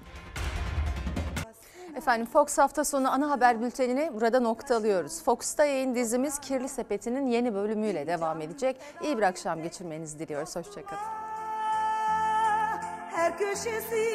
Efendim 1.96 2.26
Fox 2.26 2.58
hafta 2.58 2.84
sonu 2.84 3.12
ana 3.12 3.30
haber 3.30 3.60
bültenini 3.60 4.10
burada 4.14 4.40
noktalıyoruz. 4.40 5.22
Fox'ta 5.22 5.64
yayın 5.64 5.94
dizimiz 5.94 6.38
Kirli 6.38 6.68
Sepeti'nin 6.68 7.26
yeni 7.26 7.54
bölümüyle 7.54 8.06
devam 8.06 8.40
edecek. 8.40 8.76
İyi 9.02 9.18
bir 9.18 9.22
akşam 9.22 9.62
geçirmenizi 9.62 10.18
diliyoruz. 10.18 10.56
Hoşçakalın. 10.56 11.02
Her 13.10 13.38
köşesi 13.38 14.10